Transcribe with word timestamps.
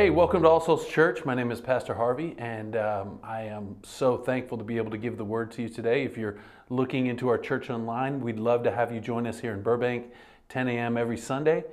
Hey, 0.00 0.08
welcome 0.08 0.44
to 0.44 0.48
All 0.48 0.62
Souls 0.62 0.88
Church. 0.88 1.26
My 1.26 1.34
name 1.34 1.50
is 1.50 1.60
Pastor 1.60 1.92
Harvey, 1.92 2.34
and 2.38 2.74
um, 2.74 3.18
I 3.22 3.42
am 3.42 3.76
so 3.82 4.16
thankful 4.16 4.56
to 4.56 4.64
be 4.64 4.78
able 4.78 4.90
to 4.92 4.96
give 4.96 5.18
the 5.18 5.26
word 5.26 5.50
to 5.52 5.62
you 5.62 5.68
today. 5.68 6.04
If 6.04 6.16
you're 6.16 6.38
looking 6.70 7.08
into 7.08 7.28
our 7.28 7.36
church 7.36 7.68
online, 7.68 8.22
we'd 8.22 8.38
love 8.38 8.62
to 8.62 8.70
have 8.70 8.94
you 8.94 9.00
join 9.00 9.26
us 9.26 9.40
here 9.40 9.52
in 9.52 9.60
Burbank, 9.60 10.06
10 10.48 10.68
a.m. 10.68 10.96
every 10.96 11.18
Sunday. 11.18 11.64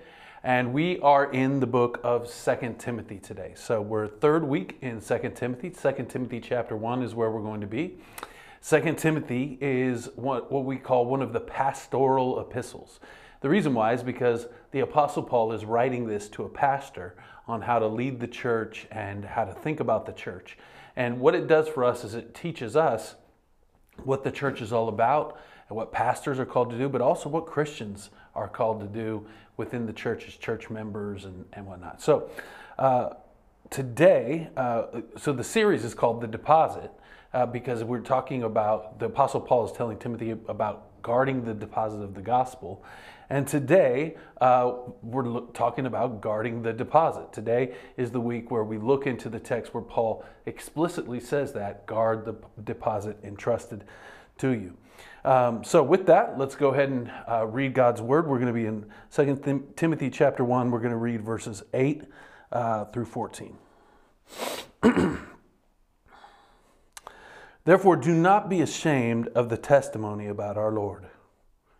And 0.44 0.74
we 0.74 1.00
are 1.00 1.32
in 1.32 1.62
the 1.62 1.68
book 1.68 2.02
of 2.04 2.28
Second 2.28 2.80
Timothy 2.80 3.18
today. 3.18 3.54
So 3.56 3.82
we're 3.82 4.10
third 4.10 4.44
week 4.44 4.78
in 4.82 5.00
Second 5.00 5.36
Timothy. 5.36 5.72
Second 5.74 6.10
Timothy 6.10 6.42
chapter 6.42 6.76
1 6.76 7.04
is 7.04 7.16
where 7.16 7.32
we're 7.32 7.40
going 7.40 7.62
to 7.62 7.68
be. 7.68 7.98
Second 8.60 8.98
Timothy 8.98 9.58
is 9.62 10.10
what, 10.18 10.52
what 10.52 10.66
we 10.66 10.76
call 10.76 11.06
one 11.06 11.22
of 11.22 11.32
the 11.32 11.40
pastoral 11.40 12.42
epistles. 12.42 13.00
The 13.40 13.48
reason 13.48 13.74
why 13.74 13.94
is 13.94 14.04
because 14.04 14.48
the 14.72 14.82
Apostle 14.82 15.24
Paul 15.24 15.54
is 15.54 15.64
writing 15.64 16.08
this 16.08 16.28
to 16.30 16.44
a 16.44 16.50
pastor 16.50 17.16
on 17.48 17.62
how 17.62 17.80
to 17.80 17.88
lead 17.88 18.20
the 18.20 18.28
church 18.28 18.88
and 18.92 19.24
how 19.24 19.46
to 19.46 19.54
think 19.54 19.80
about 19.80 20.06
the 20.06 20.12
church. 20.12 20.58
And 20.96 21.20
what 21.20 21.36
it 21.36 21.48
does 21.48 21.68
for 21.68 21.84
us 21.84 22.04
is 22.04 22.14
it 22.14 22.34
teaches 22.34 22.76
us 22.76 23.16
what 24.04 24.24
the 24.24 24.32
church 24.32 24.62
is 24.62 24.74
all 24.74 24.90
about 24.90 25.40
and 25.70 25.76
what 25.76 25.92
pastors 25.92 26.40
are 26.40 26.46
called 26.46 26.70
to 26.72 26.78
do, 26.78 26.90
but 26.90 27.02
also 27.02 27.30
what 27.30 27.46
Christians 27.46 28.10
are 28.36 28.48
called 28.48 28.80
to 28.82 28.88
do 28.88 29.26
within 29.58 29.86
the 29.86 29.94
church 29.94 30.28
as 30.28 30.36
church 30.36 30.70
members 30.70 31.26
and, 31.26 31.46
and 31.54 31.66
whatnot. 31.66 32.02
So, 32.02 32.30
uh, 32.78 33.12
today, 33.70 34.50
uh, 34.56 35.02
so 35.18 35.34
the 35.34 35.44
series 35.44 35.84
is 35.84 35.94
called 35.94 36.22
The 36.22 36.28
Deposit 36.28 36.92
uh, 37.34 37.46
because 37.46 37.84
we're 37.84 38.00
talking 38.00 38.44
about 38.44 39.00
the 39.00 39.08
Apostle 39.08 39.42
Paul 39.42 39.66
is 39.66 39.72
telling 39.72 39.98
Timothy 39.98 40.32
about 40.32 41.02
guarding 41.02 41.44
the 41.44 41.54
deposit 41.54 42.02
of 42.02 42.14
the 42.14 42.22
gospel. 42.22 42.84
And 43.30 43.46
today, 43.46 44.16
uh, 44.40 44.72
we're 45.02 45.42
talking 45.48 45.86
about 45.86 46.22
guarding 46.22 46.62
the 46.62 46.72
deposit. 46.72 47.34
Today 47.34 47.74
is 47.98 48.12
the 48.12 48.22
week 48.22 48.50
where 48.52 48.64
we 48.64 48.78
look 48.78 49.06
into 49.06 49.28
the 49.28 49.40
text 49.40 49.74
where 49.74 49.84
Paul 49.84 50.24
explicitly 50.46 51.20
says 51.20 51.52
that 51.54 51.86
guard 51.86 52.24
the 52.24 52.36
deposit 52.64 53.18
entrusted 53.24 53.84
to 54.38 54.52
you. 54.52 54.78
Um, 55.26 55.66
so, 55.66 55.84
with 55.84 56.06
that, 56.06 56.38
let's 56.38 56.56
go 56.56 56.70
ahead 56.70 56.90
and 56.90 57.12
uh, 57.30 57.46
read 57.48 57.74
God's 57.74 58.02
word. 58.02 58.28
We're 58.28 58.40
going 58.40 58.48
to 58.48 58.54
be 58.54 58.66
in 58.66 58.86
2 59.12 59.42
Tim- 59.44 59.68
Timothy 59.76 60.10
chapter 60.10 60.46
1. 60.46 60.72
We're 60.72 60.80
going 60.80 60.92
to 60.92 60.98
read 60.98 61.22
verses 61.22 61.64
8 61.74 62.04
uh, 62.54 62.86
through 62.86 63.06
14. 63.06 63.58
Therefore, 67.66 67.98
do 67.98 68.14
not 68.14 68.48
be 68.48 68.62
ashamed 68.62 69.28
of 69.30 69.50
the 69.50 69.58
testimony 69.58 70.28
about 70.28 70.56
our 70.56 70.72
Lord 70.72 71.08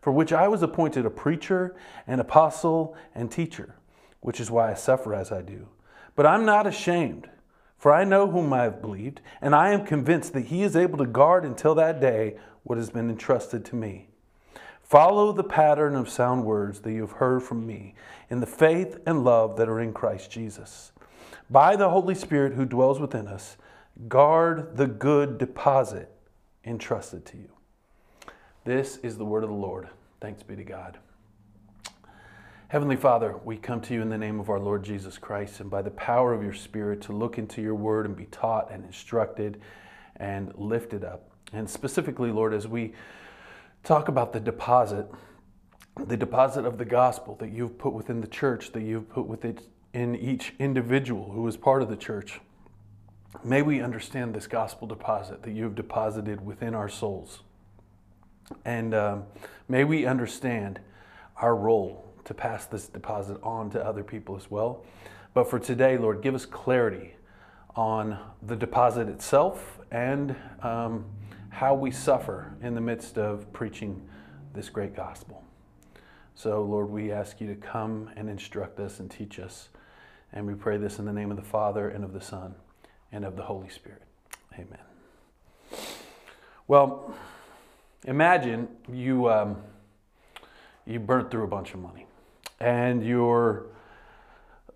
for 0.00 0.12
which 0.12 0.32
I 0.32 0.48
was 0.48 0.62
appointed 0.62 1.04
a 1.04 1.10
preacher, 1.10 1.76
an 2.06 2.20
apostle, 2.20 2.96
and 3.14 3.30
teacher, 3.30 3.74
which 4.20 4.40
is 4.40 4.50
why 4.50 4.70
I 4.70 4.74
suffer 4.74 5.14
as 5.14 5.32
I 5.32 5.42
do. 5.42 5.68
But 6.14 6.26
I'm 6.26 6.44
not 6.44 6.66
ashamed, 6.66 7.28
for 7.78 7.92
I 7.92 8.04
know 8.04 8.30
whom 8.30 8.52
I 8.52 8.64
have 8.64 8.80
believed, 8.80 9.20
and 9.40 9.54
I 9.54 9.72
am 9.72 9.86
convinced 9.86 10.32
that 10.32 10.46
he 10.46 10.62
is 10.62 10.76
able 10.76 10.98
to 10.98 11.06
guard 11.06 11.44
until 11.44 11.74
that 11.76 12.00
day 12.00 12.36
what 12.62 12.78
has 12.78 12.90
been 12.90 13.08
entrusted 13.10 13.64
to 13.66 13.76
me. 13.76 14.08
Follow 14.82 15.32
the 15.32 15.44
pattern 15.44 15.94
of 15.94 16.08
sound 16.08 16.44
words 16.44 16.80
that 16.80 16.92
you 16.92 17.02
have 17.02 17.12
heard 17.12 17.42
from 17.42 17.66
me 17.66 17.94
in 18.30 18.40
the 18.40 18.46
faith 18.46 18.98
and 19.06 19.22
love 19.22 19.56
that 19.56 19.68
are 19.68 19.80
in 19.80 19.92
Christ 19.92 20.30
Jesus. 20.30 20.92
By 21.50 21.76
the 21.76 21.90
Holy 21.90 22.14
Spirit 22.14 22.54
who 22.54 22.64
dwells 22.64 22.98
within 22.98 23.28
us, 23.28 23.58
guard 24.08 24.76
the 24.76 24.86
good 24.86 25.38
deposit 25.38 26.10
entrusted 26.64 27.26
to 27.26 27.36
you. 27.36 27.50
This 28.68 28.98
is 28.98 29.16
the 29.16 29.24
word 29.24 29.44
of 29.44 29.48
the 29.48 29.56
Lord. 29.56 29.88
Thanks 30.20 30.42
be 30.42 30.54
to 30.54 30.62
God. 30.62 30.98
Heavenly 32.68 32.96
Father, 32.96 33.34
we 33.42 33.56
come 33.56 33.80
to 33.80 33.94
you 33.94 34.02
in 34.02 34.10
the 34.10 34.18
name 34.18 34.40
of 34.40 34.50
our 34.50 34.60
Lord 34.60 34.84
Jesus 34.84 35.16
Christ 35.16 35.60
and 35.60 35.70
by 35.70 35.80
the 35.80 35.92
power 35.92 36.34
of 36.34 36.42
your 36.42 36.52
Spirit 36.52 37.00
to 37.04 37.14
look 37.14 37.38
into 37.38 37.62
your 37.62 37.74
word 37.74 38.04
and 38.04 38.14
be 38.14 38.26
taught 38.26 38.70
and 38.70 38.84
instructed 38.84 39.62
and 40.16 40.52
lifted 40.54 41.02
up. 41.02 41.30
And 41.54 41.70
specifically, 41.70 42.30
Lord, 42.30 42.52
as 42.52 42.68
we 42.68 42.92
talk 43.84 44.08
about 44.08 44.34
the 44.34 44.40
deposit, 44.40 45.10
the 46.06 46.18
deposit 46.18 46.66
of 46.66 46.76
the 46.76 46.84
gospel 46.84 47.36
that 47.36 47.50
you've 47.50 47.78
put 47.78 47.94
within 47.94 48.20
the 48.20 48.28
church, 48.28 48.72
that 48.72 48.82
you've 48.82 49.08
put 49.08 49.26
within 49.26 49.58
each 49.94 50.52
individual 50.58 51.32
who 51.32 51.48
is 51.48 51.56
part 51.56 51.80
of 51.80 51.88
the 51.88 51.96
church, 51.96 52.38
may 53.42 53.62
we 53.62 53.80
understand 53.80 54.34
this 54.34 54.46
gospel 54.46 54.86
deposit 54.86 55.42
that 55.44 55.52
you 55.52 55.64
have 55.64 55.74
deposited 55.74 56.44
within 56.44 56.74
our 56.74 56.90
souls. 56.90 57.40
And 58.64 58.94
um, 58.94 59.24
may 59.68 59.84
we 59.84 60.06
understand 60.06 60.80
our 61.36 61.54
role 61.54 62.04
to 62.24 62.34
pass 62.34 62.66
this 62.66 62.88
deposit 62.88 63.38
on 63.42 63.70
to 63.70 63.84
other 63.84 64.02
people 64.02 64.36
as 64.36 64.50
well. 64.50 64.84
But 65.34 65.48
for 65.48 65.58
today, 65.58 65.98
Lord, 65.98 66.22
give 66.22 66.34
us 66.34 66.44
clarity 66.44 67.14
on 67.76 68.18
the 68.42 68.56
deposit 68.56 69.08
itself 69.08 69.78
and 69.90 70.34
um, 70.62 71.04
how 71.50 71.74
we 71.74 71.90
suffer 71.90 72.54
in 72.62 72.74
the 72.74 72.80
midst 72.80 73.18
of 73.18 73.52
preaching 73.52 74.02
this 74.52 74.68
great 74.68 74.96
gospel. 74.96 75.44
So, 76.34 76.62
Lord, 76.62 76.90
we 76.90 77.10
ask 77.12 77.40
you 77.40 77.46
to 77.48 77.54
come 77.54 78.10
and 78.16 78.28
instruct 78.28 78.78
us 78.78 79.00
and 79.00 79.10
teach 79.10 79.38
us. 79.38 79.68
And 80.32 80.46
we 80.46 80.54
pray 80.54 80.76
this 80.76 80.98
in 80.98 81.04
the 81.04 81.12
name 81.12 81.30
of 81.30 81.36
the 81.36 81.42
Father 81.42 81.88
and 81.88 82.04
of 82.04 82.12
the 82.12 82.20
Son 82.20 82.54
and 83.10 83.24
of 83.24 83.36
the 83.36 83.42
Holy 83.42 83.68
Spirit. 83.68 84.02
Amen. 84.54 84.78
Well, 86.66 87.14
imagine 88.08 88.68
you 88.90 89.30
um, 89.30 89.56
you 90.86 90.98
burnt 90.98 91.30
through 91.30 91.44
a 91.44 91.48
bunch 91.48 91.74
of 91.74 91.80
money, 91.80 92.06
and 92.58 93.04
your 93.04 93.66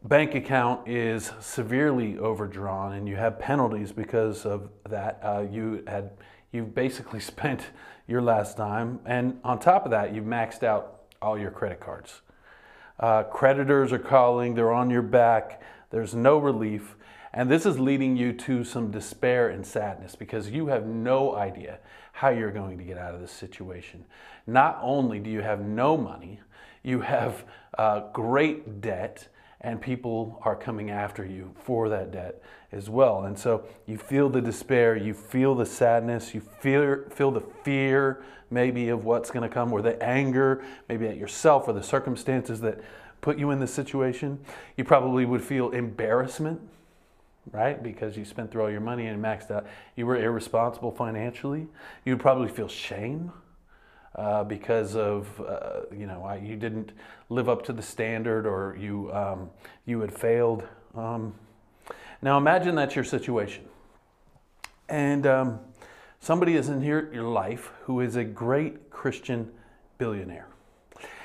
bank 0.05 0.35
account 0.35 0.87
is 0.87 1.33
severely 1.41 2.19
overdrawn, 2.19 2.93
and 2.93 3.09
you 3.09 3.17
have 3.17 3.39
penalties 3.39 3.91
because 3.91 4.45
of 4.45 4.69
that. 4.89 5.19
Uh, 5.23 5.47
you 5.51 5.83
had 5.87 6.11
you've 6.53 6.75
basically 6.75 7.21
spent 7.33 7.69
your 8.07 8.21
last 8.21 8.59
dime, 8.59 9.01
and 9.07 9.41
on 9.43 9.59
top 9.59 9.87
of 9.87 9.91
that, 9.91 10.15
you've 10.15 10.27
maxed 10.27 10.63
out 10.63 11.05
all 11.23 11.39
your 11.39 11.51
credit 11.51 11.81
cards. 11.81 12.21
Uh, 13.01 13.23
creditors 13.23 13.93
are 13.93 13.99
calling; 13.99 14.55
they're 14.55 14.73
on 14.73 14.91
your 14.91 15.03
back. 15.03 15.63
There's 15.91 16.15
no 16.15 16.37
relief. 16.37 16.97
And 17.35 17.51
this 17.51 17.65
is 17.65 17.79
leading 17.79 18.17
you 18.17 18.33
to 18.35 18.63
some 18.63 18.91
despair 18.91 19.49
and 19.49 19.67
sadness 19.67 20.15
because 20.15 20.51
you 20.51 20.67
have 20.67 20.87
no 20.87 21.35
idea 21.35 21.79
how 22.13 22.29
you're 22.29 22.53
going 22.53 22.77
to 22.77 22.85
get 22.85 22.99
out 22.99 23.15
of 23.15 23.21
this 23.21 23.33
situation. 23.33 24.05
Not 24.47 24.79
only 24.83 25.19
do 25.19 25.31
you 25.31 25.41
have 25.41 25.61
no 25.61 25.97
money, 25.97 26.41
you 26.83 27.01
have 27.01 27.45
uh, 27.79 28.11
great 28.13 28.81
debt, 28.83 29.29
and 29.63 29.81
people 29.81 30.43
are 30.45 30.57
coming 30.57 30.91
after 30.91 31.25
you 31.25 31.55
for 31.55 31.89
that 31.89 32.11
debt 32.11 32.43
as 32.71 32.91
well. 32.91 33.25
And 33.25 33.39
so 33.39 33.65
you 33.87 33.97
feel 33.97 34.29
the 34.29 34.43
despair, 34.43 34.97
you 34.97 35.15
feel 35.15 35.55
the 35.55 35.65
sadness, 35.65 36.35
you 36.35 36.41
feel, 36.41 37.05
feel 37.11 37.31
the 37.31 37.43
fear 37.63 38.25
maybe 38.51 38.91
of 38.91 39.05
what's 39.07 39.31
going 39.31 39.49
to 39.49 39.53
come, 39.53 39.73
or 39.73 39.81
the 39.81 40.01
anger 40.03 40.63
maybe 40.87 41.07
at 41.07 41.17
yourself 41.17 41.67
or 41.67 41.73
the 41.73 41.83
circumstances 41.83 42.61
that 42.61 42.81
put 43.23 43.39
you 43.39 43.51
in 43.53 43.61
this 43.61 43.73
situation. 43.73 44.39
You 44.77 44.85
probably 44.85 45.25
would 45.25 45.43
feel 45.43 45.71
embarrassment 45.71 46.61
right? 47.51 47.83
Because 47.83 48.17
you 48.17 48.25
spent 48.25 48.51
through 48.51 48.63
all 48.63 48.71
your 48.71 48.81
money 48.81 49.07
and 49.07 49.23
maxed 49.23 49.51
out. 49.51 49.67
You 49.97 50.07
were 50.07 50.17
irresponsible 50.17 50.93
financially. 50.93 51.67
You'd 52.05 52.21
probably 52.21 52.49
feel 52.49 52.69
shame 52.69 53.33
uh, 54.15 54.45
because 54.45 54.95
of, 54.95 55.41
uh, 55.41 55.81
you 55.95 56.07
know, 56.07 56.39
you 56.43 56.57
didn't 56.57 56.93
live 57.29 57.49
up 57.49 57.65
to 57.65 57.73
the 57.73 57.83
standard 57.83 58.47
or 58.47 58.77
you, 58.79 59.13
um, 59.13 59.51
you 59.87 60.01
had 60.01 60.13
failed. 60.13 60.67
Um, 60.95 61.35
now 62.21 62.39
imagine 62.39 62.75
that's 62.75 62.95
your 62.95 63.05
situation. 63.05 63.65
And 64.89 65.27
um, 65.27 65.61
somebody 66.21 66.55
is 66.55 66.69
in 66.69 66.83
here, 66.83 67.11
your 67.13 67.25
life 67.25 67.73
who 67.85 68.01
is 68.01 68.17
a 68.17 68.25
great 68.25 68.91
Christian 68.91 69.51
billionaire. 69.99 70.49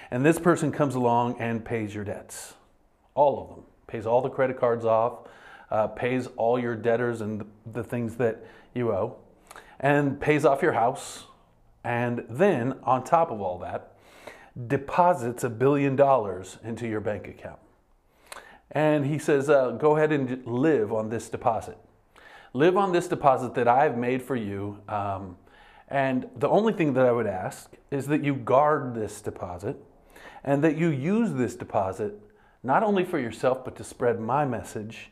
And 0.09 0.25
this 0.25 0.39
person 0.39 0.71
comes 0.71 0.95
along 0.95 1.39
and 1.39 1.63
pays 1.63 1.93
your 1.93 2.05
debts, 2.05 2.53
all 3.13 3.41
of 3.41 3.49
them, 3.49 3.65
pays 3.87 4.05
all 4.05 4.21
the 4.21 4.29
credit 4.29 4.57
cards 4.57 4.85
off, 4.85 5.27
uh, 5.71 5.87
pays 5.87 6.27
all 6.37 6.59
your 6.59 6.75
debtors 6.75 7.21
and 7.21 7.45
the 7.71 7.83
things 7.83 8.15
that 8.15 8.45
you 8.73 8.91
owe, 8.91 9.17
and 9.79 10.19
pays 10.19 10.45
off 10.45 10.61
your 10.61 10.73
house, 10.73 11.25
and 11.83 12.25
then 12.29 12.77
on 12.83 13.03
top 13.03 13.31
of 13.31 13.41
all 13.41 13.59
that, 13.59 13.93
deposits 14.67 15.43
a 15.43 15.49
billion 15.49 15.95
dollars 15.95 16.57
into 16.63 16.87
your 16.87 16.99
bank 16.99 17.27
account. 17.27 17.59
And 18.71 19.05
he 19.05 19.19
says, 19.19 19.49
uh, 19.49 19.71
Go 19.71 19.95
ahead 19.95 20.11
and 20.11 20.45
live 20.45 20.91
on 20.91 21.09
this 21.09 21.29
deposit. 21.29 21.77
Live 22.53 22.75
on 22.75 22.91
this 22.91 23.07
deposit 23.07 23.53
that 23.55 23.67
I 23.67 23.83
have 23.83 23.97
made 23.97 24.21
for 24.21 24.35
you. 24.35 24.79
Um, 24.89 25.37
and 25.87 26.29
the 26.35 26.49
only 26.49 26.73
thing 26.73 26.93
that 26.93 27.05
I 27.05 27.11
would 27.11 27.27
ask 27.27 27.71
is 27.91 28.07
that 28.07 28.23
you 28.23 28.35
guard 28.35 28.95
this 28.95 29.21
deposit 29.21 29.77
and 30.43 30.63
that 30.63 30.77
you 30.77 30.89
use 30.89 31.33
this 31.33 31.55
deposit 31.55 32.19
not 32.63 32.83
only 32.83 33.05
for 33.05 33.19
yourself, 33.19 33.63
but 33.63 33.75
to 33.77 33.83
spread 33.83 34.19
my 34.19 34.43
message, 34.43 35.11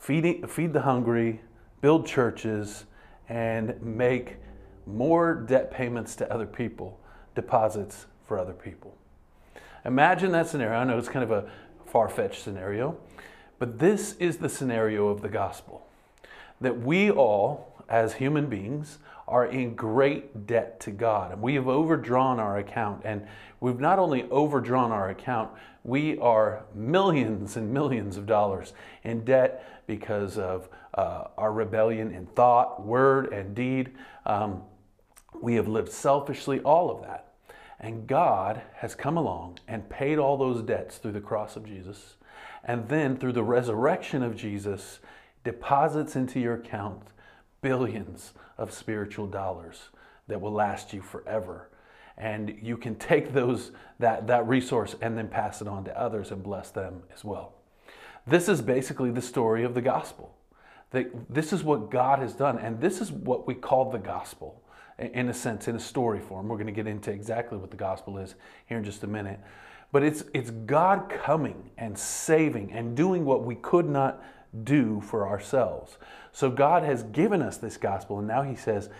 feed, 0.00 0.50
feed 0.50 0.72
the 0.72 0.80
hungry, 0.80 1.40
build 1.80 2.06
churches, 2.06 2.86
and 3.28 3.80
make 3.80 4.36
more 4.86 5.34
debt 5.34 5.70
payments 5.70 6.16
to 6.16 6.32
other 6.32 6.46
people, 6.46 6.98
deposits 7.36 8.06
for 8.26 8.38
other 8.38 8.52
people. 8.52 8.96
Imagine 9.84 10.32
that 10.32 10.48
scenario. 10.48 10.76
I 10.76 10.84
know 10.84 10.98
it's 10.98 11.08
kind 11.08 11.22
of 11.22 11.30
a 11.30 11.48
far 11.86 12.08
fetched 12.08 12.42
scenario, 12.42 12.98
but 13.58 13.78
this 13.78 14.16
is 14.16 14.38
the 14.38 14.48
scenario 14.48 15.08
of 15.08 15.22
the 15.22 15.28
gospel 15.28 15.86
that 16.60 16.80
we 16.80 17.10
all, 17.10 17.74
as 17.88 18.14
human 18.14 18.46
beings, 18.46 18.98
are 19.30 19.46
in 19.46 19.74
great 19.76 20.46
debt 20.46 20.80
to 20.80 20.90
God. 20.90 21.32
And 21.32 21.40
we 21.40 21.54
have 21.54 21.68
overdrawn 21.68 22.40
our 22.40 22.58
account. 22.58 23.02
And 23.04 23.26
we've 23.60 23.78
not 23.78 23.98
only 23.98 24.24
overdrawn 24.24 24.90
our 24.90 25.08
account, 25.08 25.50
we 25.84 26.18
are 26.18 26.64
millions 26.74 27.56
and 27.56 27.72
millions 27.72 28.16
of 28.16 28.26
dollars 28.26 28.72
in 29.04 29.24
debt 29.24 29.86
because 29.86 30.36
of 30.36 30.68
uh, 30.94 31.28
our 31.38 31.52
rebellion 31.52 32.12
in 32.12 32.26
thought, 32.26 32.84
word, 32.84 33.32
and 33.32 33.54
deed. 33.54 33.92
Um, 34.26 34.62
we 35.40 35.54
have 35.54 35.68
lived 35.68 35.92
selfishly, 35.92 36.60
all 36.60 36.90
of 36.90 37.02
that. 37.02 37.32
And 37.78 38.06
God 38.06 38.60
has 38.74 38.94
come 38.94 39.16
along 39.16 39.60
and 39.68 39.88
paid 39.88 40.18
all 40.18 40.36
those 40.36 40.60
debts 40.62 40.98
through 40.98 41.12
the 41.12 41.20
cross 41.20 41.56
of 41.56 41.64
Jesus. 41.64 42.16
And 42.64 42.88
then 42.88 43.16
through 43.16 43.32
the 43.32 43.44
resurrection 43.44 44.22
of 44.22 44.36
Jesus, 44.36 44.98
deposits 45.44 46.16
into 46.16 46.40
your 46.40 46.54
account 46.54 47.04
billions 47.62 48.32
of 48.58 48.72
spiritual 48.72 49.26
dollars 49.26 49.88
that 50.28 50.40
will 50.40 50.52
last 50.52 50.92
you 50.92 51.02
forever. 51.02 51.68
And 52.16 52.58
you 52.62 52.76
can 52.76 52.96
take 52.96 53.32
those 53.32 53.72
that, 53.98 54.26
that 54.26 54.46
resource 54.46 54.94
and 55.00 55.16
then 55.16 55.28
pass 55.28 55.62
it 55.62 55.68
on 55.68 55.84
to 55.84 55.98
others 55.98 56.30
and 56.30 56.42
bless 56.42 56.70
them 56.70 57.02
as 57.14 57.24
well. 57.24 57.54
This 58.26 58.48
is 58.48 58.60
basically 58.60 59.10
the 59.10 59.22
story 59.22 59.64
of 59.64 59.74
the 59.74 59.80
gospel. 59.80 60.34
That 60.90 61.32
this 61.32 61.52
is 61.52 61.62
what 61.62 61.90
God 61.90 62.18
has 62.18 62.34
done, 62.34 62.58
and 62.58 62.80
this 62.80 63.00
is 63.00 63.12
what 63.12 63.46
we 63.46 63.54
call 63.54 63.90
the 63.90 63.98
gospel 63.98 64.62
in 64.98 65.28
a 65.28 65.34
sense, 65.34 65.68
in 65.68 65.76
a 65.76 65.80
story 65.80 66.20
form. 66.20 66.48
We're 66.48 66.56
going 66.56 66.66
to 66.66 66.72
get 66.72 66.86
into 66.86 67.10
exactly 67.10 67.56
what 67.56 67.70
the 67.70 67.76
gospel 67.76 68.18
is 68.18 68.34
here 68.66 68.78
in 68.78 68.84
just 68.84 69.02
a 69.02 69.06
minute. 69.06 69.40
But 69.92 70.02
it's, 70.02 70.24
it's 70.34 70.50
God 70.50 71.08
coming 71.08 71.70
and 71.78 71.98
saving 71.98 72.72
and 72.72 72.96
doing 72.96 73.24
what 73.24 73.44
we 73.44 73.54
could 73.56 73.88
not 73.88 74.22
do 74.64 75.00
for 75.00 75.28
ourselves. 75.28 75.98
So 76.32 76.50
God 76.50 76.82
has 76.82 77.02
given 77.02 77.42
us 77.42 77.56
this 77.56 77.76
gospel, 77.76 78.18
and 78.18 78.28
now 78.28 78.42
He 78.42 78.56
says, 78.56 78.90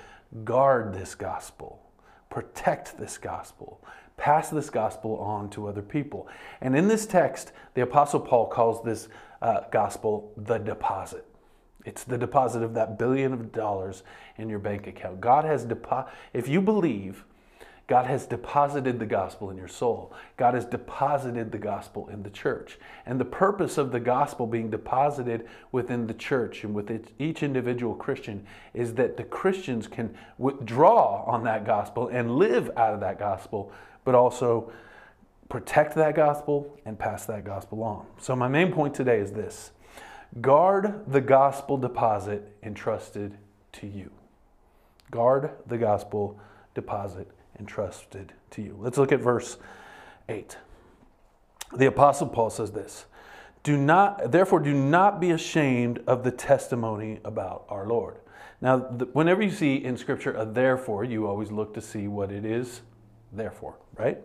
guard 0.44 0.94
this 0.94 1.14
gospel, 1.14 1.82
protect 2.28 2.98
this 2.98 3.18
gospel, 3.18 3.84
pass 4.16 4.50
this 4.50 4.70
gospel 4.70 5.16
on 5.18 5.50
to 5.50 5.66
other 5.66 5.82
people. 5.82 6.28
And 6.60 6.76
in 6.76 6.88
this 6.88 7.06
text, 7.06 7.52
the 7.74 7.82
Apostle 7.82 8.20
Paul 8.20 8.46
calls 8.46 8.84
this 8.84 9.08
uh, 9.42 9.62
gospel 9.70 10.32
the 10.36 10.58
deposit. 10.58 11.26
It's 11.84 12.04
the 12.04 12.18
deposit 12.18 12.62
of 12.62 12.74
that 12.74 12.98
billion 12.98 13.32
of 13.32 13.52
dollars 13.52 14.02
in 14.36 14.48
your 14.48 14.58
bank 14.58 14.86
account. 14.86 15.20
God 15.20 15.44
has 15.44 15.64
depo- 15.64 16.08
if 16.32 16.46
you 16.46 16.60
believe 16.60 17.24
God 17.90 18.06
has 18.06 18.24
deposited 18.24 19.00
the 19.00 19.04
gospel 19.04 19.50
in 19.50 19.56
your 19.56 19.66
soul. 19.66 20.12
God 20.36 20.54
has 20.54 20.64
deposited 20.64 21.50
the 21.50 21.58
gospel 21.58 22.08
in 22.08 22.22
the 22.22 22.30
church. 22.30 22.78
And 23.04 23.18
the 23.18 23.24
purpose 23.24 23.78
of 23.78 23.90
the 23.90 23.98
gospel 23.98 24.46
being 24.46 24.70
deposited 24.70 25.48
within 25.72 26.06
the 26.06 26.14
church 26.14 26.62
and 26.62 26.72
with 26.72 27.10
each 27.18 27.42
individual 27.42 27.96
Christian 27.96 28.46
is 28.74 28.94
that 28.94 29.16
the 29.16 29.24
Christians 29.24 29.88
can 29.88 30.14
withdraw 30.38 31.24
on 31.24 31.42
that 31.42 31.66
gospel 31.66 32.06
and 32.06 32.36
live 32.36 32.70
out 32.76 32.94
of 32.94 33.00
that 33.00 33.18
gospel, 33.18 33.72
but 34.04 34.14
also 34.14 34.70
protect 35.48 35.96
that 35.96 36.14
gospel 36.14 36.78
and 36.84 36.96
pass 36.96 37.26
that 37.26 37.44
gospel 37.44 37.82
on. 37.82 38.06
So, 38.20 38.36
my 38.36 38.46
main 38.46 38.70
point 38.70 38.94
today 38.94 39.18
is 39.18 39.32
this 39.32 39.72
guard 40.40 41.02
the 41.08 41.20
gospel 41.20 41.76
deposit 41.76 42.56
entrusted 42.62 43.36
to 43.72 43.88
you. 43.88 44.12
Guard 45.10 45.50
the 45.66 45.76
gospel 45.76 46.38
deposit 46.72 47.28
entrusted 47.60 48.32
to 48.50 48.62
you. 48.62 48.76
Let's 48.80 48.98
look 48.98 49.12
at 49.12 49.20
verse 49.20 49.58
8. 50.28 50.56
The 51.76 51.86
apostle 51.86 52.26
Paul 52.26 52.50
says 52.50 52.72
this, 52.72 53.06
do 53.62 53.76
not 53.76 54.32
therefore 54.32 54.60
do 54.60 54.72
not 54.72 55.20
be 55.20 55.30
ashamed 55.30 56.02
of 56.06 56.24
the 56.24 56.30
testimony 56.30 57.20
about 57.24 57.66
our 57.68 57.86
Lord. 57.86 58.16
Now, 58.62 58.78
the, 58.78 59.04
whenever 59.06 59.42
you 59.42 59.50
see 59.50 59.76
in 59.76 59.96
scripture 59.96 60.32
a 60.32 60.44
therefore, 60.44 61.04
you 61.04 61.26
always 61.26 61.52
look 61.52 61.74
to 61.74 61.80
see 61.80 62.08
what 62.08 62.32
it 62.32 62.44
is 62.44 62.80
therefore, 63.32 63.76
right? 63.96 64.18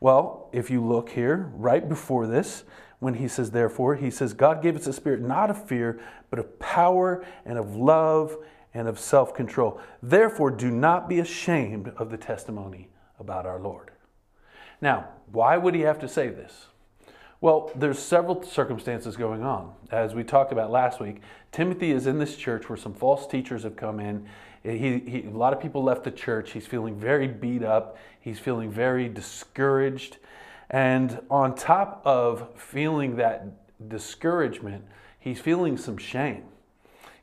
Well, 0.00 0.50
if 0.52 0.68
you 0.68 0.84
look 0.84 1.10
here, 1.10 1.50
right 1.54 1.88
before 1.88 2.26
this, 2.26 2.64
when 2.98 3.14
he 3.14 3.28
says 3.28 3.50
therefore, 3.50 3.94
he 3.94 4.10
says 4.10 4.32
God 4.32 4.62
gave 4.62 4.76
us 4.76 4.86
a 4.86 4.92
spirit 4.92 5.20
not 5.20 5.50
of 5.50 5.68
fear, 5.68 6.00
but 6.30 6.38
of 6.38 6.58
power 6.58 7.24
and 7.44 7.58
of 7.58 7.76
love 7.76 8.36
and 8.76 8.88
of 8.88 9.00
self 9.00 9.32
control. 9.34 9.80
Therefore, 10.02 10.50
do 10.50 10.70
not 10.70 11.08
be 11.08 11.18
ashamed 11.18 11.92
of 11.96 12.10
the 12.10 12.18
testimony 12.18 12.90
about 13.18 13.46
our 13.46 13.58
Lord. 13.58 13.90
Now, 14.82 15.08
why 15.32 15.56
would 15.56 15.74
he 15.74 15.80
have 15.80 15.98
to 16.00 16.08
say 16.08 16.28
this? 16.28 16.66
Well, 17.40 17.70
there's 17.74 17.98
several 17.98 18.42
circumstances 18.42 19.16
going 19.16 19.42
on. 19.42 19.72
As 19.90 20.14
we 20.14 20.24
talked 20.24 20.52
about 20.52 20.70
last 20.70 21.00
week, 21.00 21.22
Timothy 21.52 21.90
is 21.90 22.06
in 22.06 22.18
this 22.18 22.36
church 22.36 22.68
where 22.68 22.76
some 22.76 22.92
false 22.92 23.26
teachers 23.26 23.62
have 23.62 23.76
come 23.76 23.98
in. 23.98 24.26
He, 24.62 24.98
he, 24.98 25.24
a 25.26 25.30
lot 25.30 25.54
of 25.54 25.60
people 25.60 25.82
left 25.82 26.04
the 26.04 26.10
church. 26.10 26.52
He's 26.52 26.66
feeling 26.66 26.98
very 26.98 27.28
beat 27.28 27.62
up. 27.62 27.96
He's 28.20 28.38
feeling 28.38 28.70
very 28.70 29.08
discouraged. 29.08 30.18
And 30.68 31.20
on 31.30 31.54
top 31.54 32.02
of 32.04 32.48
feeling 32.60 33.16
that 33.16 33.46
discouragement, 33.88 34.84
he's 35.18 35.40
feeling 35.40 35.78
some 35.78 35.96
shame. 35.96 36.44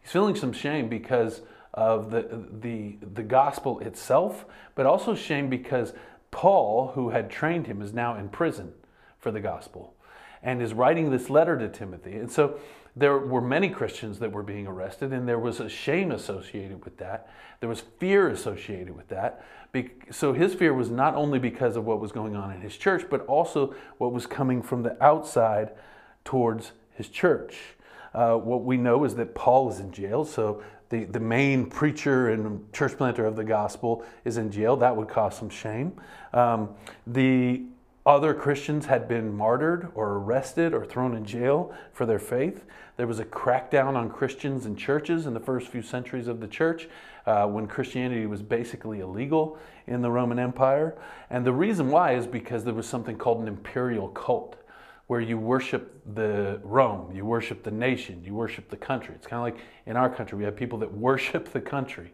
He's 0.04 0.12
feeling 0.12 0.36
some 0.36 0.54
shame 0.54 0.90
because 0.90 1.42
of 1.74 2.12
the, 2.12 2.46
the, 2.62 2.98
the 3.14 3.24
gospel 3.24 3.80
itself, 3.80 4.46
but 4.76 4.86
also 4.86 5.16
shame 5.16 5.50
because 5.50 5.94
Paul, 6.30 6.92
who 6.94 7.10
had 7.10 7.30
trained 7.30 7.68
him, 7.68 7.82
is 7.82 7.94
now 7.94 8.16
in 8.16 8.30
prison 8.30 8.74
for 9.18 9.32
the 9.32 9.40
gospel 9.40 9.96
and 10.44 10.62
is 10.62 10.74
writing 10.74 11.10
this 11.10 11.30
letter 11.30 11.57
to 11.57 11.69
Timothy. 11.69 12.18
And 12.18 12.31
so 12.31 12.60
there 12.95 13.18
were 13.18 13.42
many 13.42 13.69
Christians 13.69 14.19
that 14.19 14.31
were 14.31 14.44
being 14.44 14.68
arrested, 14.68 15.14
and 15.14 15.28
there 15.28 15.40
was 15.40 15.60
a 15.60 15.69
shame 15.69 16.12
associated 16.12 16.83
with 16.83 16.98
that. 16.98 17.30
There 17.60 17.69
was 17.69 17.81
fear 17.98 18.30
associated 18.30 18.95
with 18.95 19.07
that. 19.07 19.44
So 20.12 20.33
his 20.33 20.54
fear 20.54 20.74
was 20.74 20.92
not 20.92 21.16
only 21.16 21.40
because 21.40 21.76
of 21.76 21.86
what 21.86 22.00
was 22.00 22.12
going 22.12 22.36
on 22.36 22.52
in 22.52 22.62
his 22.62 22.78
church, 22.78 23.06
but 23.10 23.26
also 23.26 23.74
what 23.98 24.12
was 24.12 24.28
coming 24.28 24.62
from 24.62 24.83
the 24.83 25.02
outside 25.04 25.72
towards 26.26 26.74
his 26.92 27.10
church. 27.10 27.76
Uh, 28.14 28.36
what 28.36 28.64
we 28.64 28.78
know 28.78 29.04
is 29.04 29.16
that 29.16 29.34
Paul 29.34 29.70
is 29.70 29.80
in 29.80 29.92
jail, 29.92 30.24
so 30.24 30.64
the, 30.90 31.06
the 31.06 31.20
main 31.20 31.66
preacher 31.66 32.30
and 32.30 32.72
church 32.72 32.98
planter 32.98 33.26
of 33.26 33.36
the 33.36 33.44
gospel 33.44 34.06
is 34.26 34.38
in 34.38 34.52
jail. 34.52 34.76
That 34.76 34.96
would 34.96 35.08
cause 35.08 35.36
some 35.36 35.50
shame. 35.50 35.94
Um, 36.34 36.70
the 37.08 37.64
other 38.06 38.34
Christians 38.34 38.86
had 38.86 39.08
been 39.08 39.36
martyred 39.36 39.90
or 39.96 40.18
arrested 40.18 40.74
or 40.74 40.86
thrown 40.86 41.16
in 41.16 41.26
jail 41.26 41.74
for 41.94 42.06
their 42.06 42.20
faith. 42.20 42.66
There 42.98 43.08
was 43.08 43.20
a 43.20 43.26
crackdown 43.26 43.96
on 43.96 44.10
Christians 44.10 44.66
and 44.66 44.78
churches 44.78 45.26
in 45.26 45.34
the 45.34 45.40
first 45.40 45.70
few 45.70 45.82
centuries 45.82 46.28
of 46.28 46.40
the 46.40 46.48
church 46.48 46.90
uh, 47.26 47.48
when 47.48 47.66
Christianity 47.66 48.26
was 48.26 48.42
basically 48.42 49.00
illegal 49.00 49.58
in 49.88 50.02
the 50.02 50.12
Roman 50.12 50.38
Empire. 50.38 50.96
And 51.30 51.46
the 51.46 51.54
reason 51.54 51.90
why 51.90 52.16
is 52.16 52.28
because 52.28 52.64
there 52.66 52.74
was 52.74 52.88
something 52.88 53.18
called 53.18 53.42
an 53.42 53.48
imperial 53.48 54.10
cult 54.10 54.58
where 55.07 55.22
you 55.22 55.38
worship 55.38 56.02
the 56.14 56.60
Rome, 56.64 57.12
you 57.14 57.26
worship 57.26 57.64
the 57.64 57.72
nation, 57.72 58.24
you 58.24 58.33
worship 58.33 58.69
the 58.69 58.78
country. 58.78 59.14
It's 59.16 59.28
kind 59.28 59.40
of 59.40 59.54
like 59.54 59.66
in 59.86 59.98
our 59.98 60.10
country, 60.10 60.38
we 60.38 60.44
have 60.45 60.56
people 60.56 60.80
that 60.80 60.94
worship 60.98 61.52
the 61.52 61.62
country. 61.62 62.14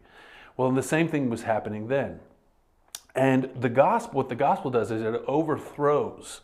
Well, 0.58 0.72
the 0.72 0.84
same 0.84 1.08
thing 1.08 1.29
was 1.29 1.43
happening 1.43 1.88
then. 1.88 2.19
And 3.15 3.50
the 3.60 3.69
gospel, 3.69 4.17
what 4.17 4.29
the 4.29 4.36
gospel 4.36 4.72
does 4.72 4.91
is 4.91 5.01
it 5.01 5.22
overthrows 5.27 6.41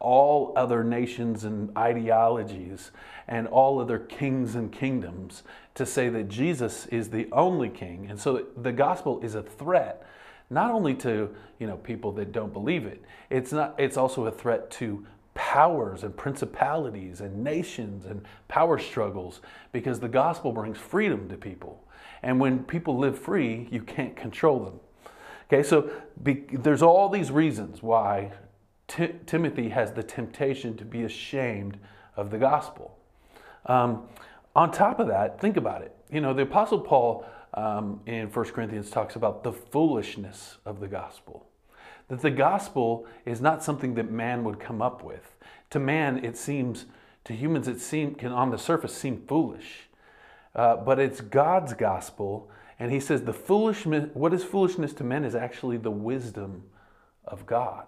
all 0.00 0.52
other 0.56 0.84
nations 0.84 1.44
and 1.44 1.76
ideologies 1.76 2.92
and 3.26 3.46
all 3.48 3.80
other 3.80 3.98
kings 3.98 4.54
and 4.54 4.70
kingdoms 4.72 5.42
to 5.74 5.84
say 5.84 6.08
that 6.08 6.28
Jesus 6.28 6.86
is 6.86 7.10
the 7.10 7.28
only 7.32 7.68
king. 7.68 8.06
And 8.08 8.18
so 8.18 8.46
the 8.56 8.72
gospel 8.72 9.20
is 9.22 9.34
a 9.34 9.42
threat 9.42 10.06
not 10.50 10.70
only 10.70 10.94
to, 10.94 11.34
you 11.58 11.66
know, 11.66 11.76
people 11.76 12.12
that 12.12 12.32
don't 12.32 12.52
believe 12.52 12.86
it. 12.86 13.02
It's 13.30 13.52
not 13.52 13.74
it's 13.78 13.96
also 13.96 14.26
a 14.26 14.30
threat 14.30 14.70
to 14.72 15.04
powers 15.38 16.02
and 16.02 16.16
principalities 16.16 17.20
and 17.20 17.44
nations 17.44 18.04
and 18.06 18.20
power 18.48 18.76
struggles 18.76 19.40
because 19.70 20.00
the 20.00 20.08
gospel 20.08 20.50
brings 20.50 20.76
freedom 20.76 21.28
to 21.28 21.36
people. 21.36 21.86
And 22.24 22.40
when 22.40 22.64
people 22.64 22.98
live 22.98 23.16
free, 23.16 23.68
you 23.70 23.82
can't 23.82 24.16
control 24.16 24.64
them. 24.64 24.80
Okay, 25.46 25.62
so 25.62 25.90
be, 26.24 26.44
there's 26.52 26.82
all 26.82 27.08
these 27.08 27.30
reasons 27.30 27.84
why 27.84 28.32
T- 28.88 29.14
Timothy 29.26 29.68
has 29.68 29.92
the 29.92 30.02
temptation 30.02 30.76
to 30.76 30.84
be 30.84 31.04
ashamed 31.04 31.78
of 32.16 32.32
the 32.32 32.38
gospel. 32.38 32.98
Um, 33.66 34.08
on 34.56 34.72
top 34.72 34.98
of 34.98 35.06
that, 35.06 35.40
think 35.40 35.56
about 35.56 35.82
it. 35.82 35.94
You 36.10 36.20
know, 36.20 36.34
the 36.34 36.42
Apostle 36.42 36.80
Paul 36.80 37.24
um, 37.54 38.00
in 38.06 38.26
1 38.26 38.44
Corinthians 38.46 38.90
talks 38.90 39.14
about 39.14 39.44
the 39.44 39.52
foolishness 39.52 40.56
of 40.66 40.80
the 40.80 40.88
gospel. 40.88 41.47
That 42.08 42.22
the 42.22 42.30
gospel 42.30 43.06
is 43.24 43.40
not 43.40 43.62
something 43.62 43.94
that 43.94 44.10
man 44.10 44.44
would 44.44 44.58
come 44.58 44.80
up 44.80 45.02
with. 45.02 45.36
To 45.70 45.78
man, 45.78 46.24
it 46.24 46.36
seems, 46.36 46.86
to 47.24 47.34
humans, 47.34 47.68
it 47.68 47.80
seem, 47.80 48.14
can 48.14 48.32
on 48.32 48.50
the 48.50 48.58
surface 48.58 48.94
seem 48.94 49.22
foolish. 49.26 49.88
Uh, 50.54 50.76
but 50.76 50.98
it's 50.98 51.20
God's 51.20 51.74
gospel. 51.74 52.50
And 52.78 52.90
he 52.90 53.00
says 53.00 53.22
the 53.22 53.34
foolishness, 53.34 54.10
what 54.14 54.32
is 54.32 54.44
foolishness 54.44 54.92
to 54.94 55.04
men 55.04 55.24
is 55.24 55.34
actually 55.34 55.76
the 55.76 55.90
wisdom 55.90 56.64
of 57.24 57.44
God. 57.46 57.86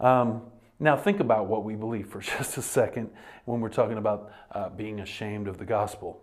Um, 0.00 0.42
now, 0.80 0.96
think 0.96 1.18
about 1.20 1.46
what 1.46 1.64
we 1.64 1.74
believe 1.74 2.08
for 2.08 2.20
just 2.38 2.56
a 2.56 2.62
second 2.62 3.10
when 3.44 3.60
we're 3.60 3.68
talking 3.68 3.98
about 3.98 4.32
uh, 4.52 4.68
being 4.70 5.00
ashamed 5.00 5.48
of 5.48 5.58
the 5.58 5.64
gospel. 5.64 6.22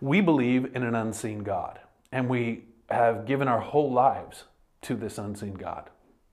We 0.00 0.20
believe 0.20 0.76
in 0.76 0.82
an 0.82 0.94
unseen 0.94 1.42
God, 1.42 1.78
and 2.12 2.28
we 2.28 2.64
have 2.90 3.26
given 3.26 3.48
our 3.48 3.60
whole 3.60 3.92
lives 3.92 4.44
to 4.82 4.94
this 4.94 5.18
unseen 5.18 5.54
God. 5.54 5.90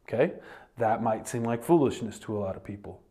Okay? 0.08 0.34
That 0.78 1.02
might 1.02 1.28
seem 1.28 1.44
like 1.44 1.64
foolishness 1.64 2.20
to 2.20 2.38
a 2.38 2.40
lot 2.40 2.56
of 2.56 2.64
people. 2.64 3.02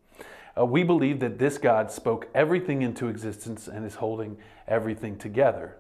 Uh, 0.57 0.65
we 0.65 0.85
believe 0.85 1.21
that 1.21 1.39
this 1.39 1.59
God 1.59 1.91
spoke 1.91 2.29
everything 2.35 2.83
into 2.83 3.09
existence 3.09 3.67
and 3.67 3.85
is 3.85 3.97
holding 3.97 4.37
everything 4.69 5.17
together. 5.17 5.77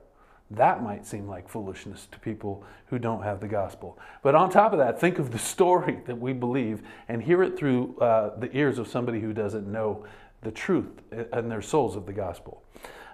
That 0.50 0.82
might 0.82 1.06
seem 1.06 1.28
like 1.28 1.48
foolishness 1.48 2.06
to 2.12 2.18
people 2.18 2.64
who 2.86 2.98
don't 2.98 3.22
have 3.22 3.40
the 3.40 3.48
gospel. 3.48 3.98
But 4.22 4.34
on 4.34 4.50
top 4.50 4.72
of 4.72 4.78
that, 4.78 5.00
think 5.00 5.18
of 5.18 5.30
the 5.30 5.38
story 5.54 6.00
that 6.06 6.18
we 6.18 6.32
believe 6.32 6.82
and 7.08 7.22
hear 7.22 7.42
it 7.42 7.56
through 7.56 7.96
uh, 7.98 8.38
the 8.38 8.54
ears 8.56 8.78
of 8.78 8.88
somebody 8.88 9.20
who 9.20 9.32
doesn't 9.32 9.70
know 9.70 10.04
the 10.42 10.50
truth 10.50 10.90
and 11.32 11.50
their 11.50 11.62
souls 11.62 11.96
of 11.96 12.06
the 12.06 12.12
gospel. 12.12 12.62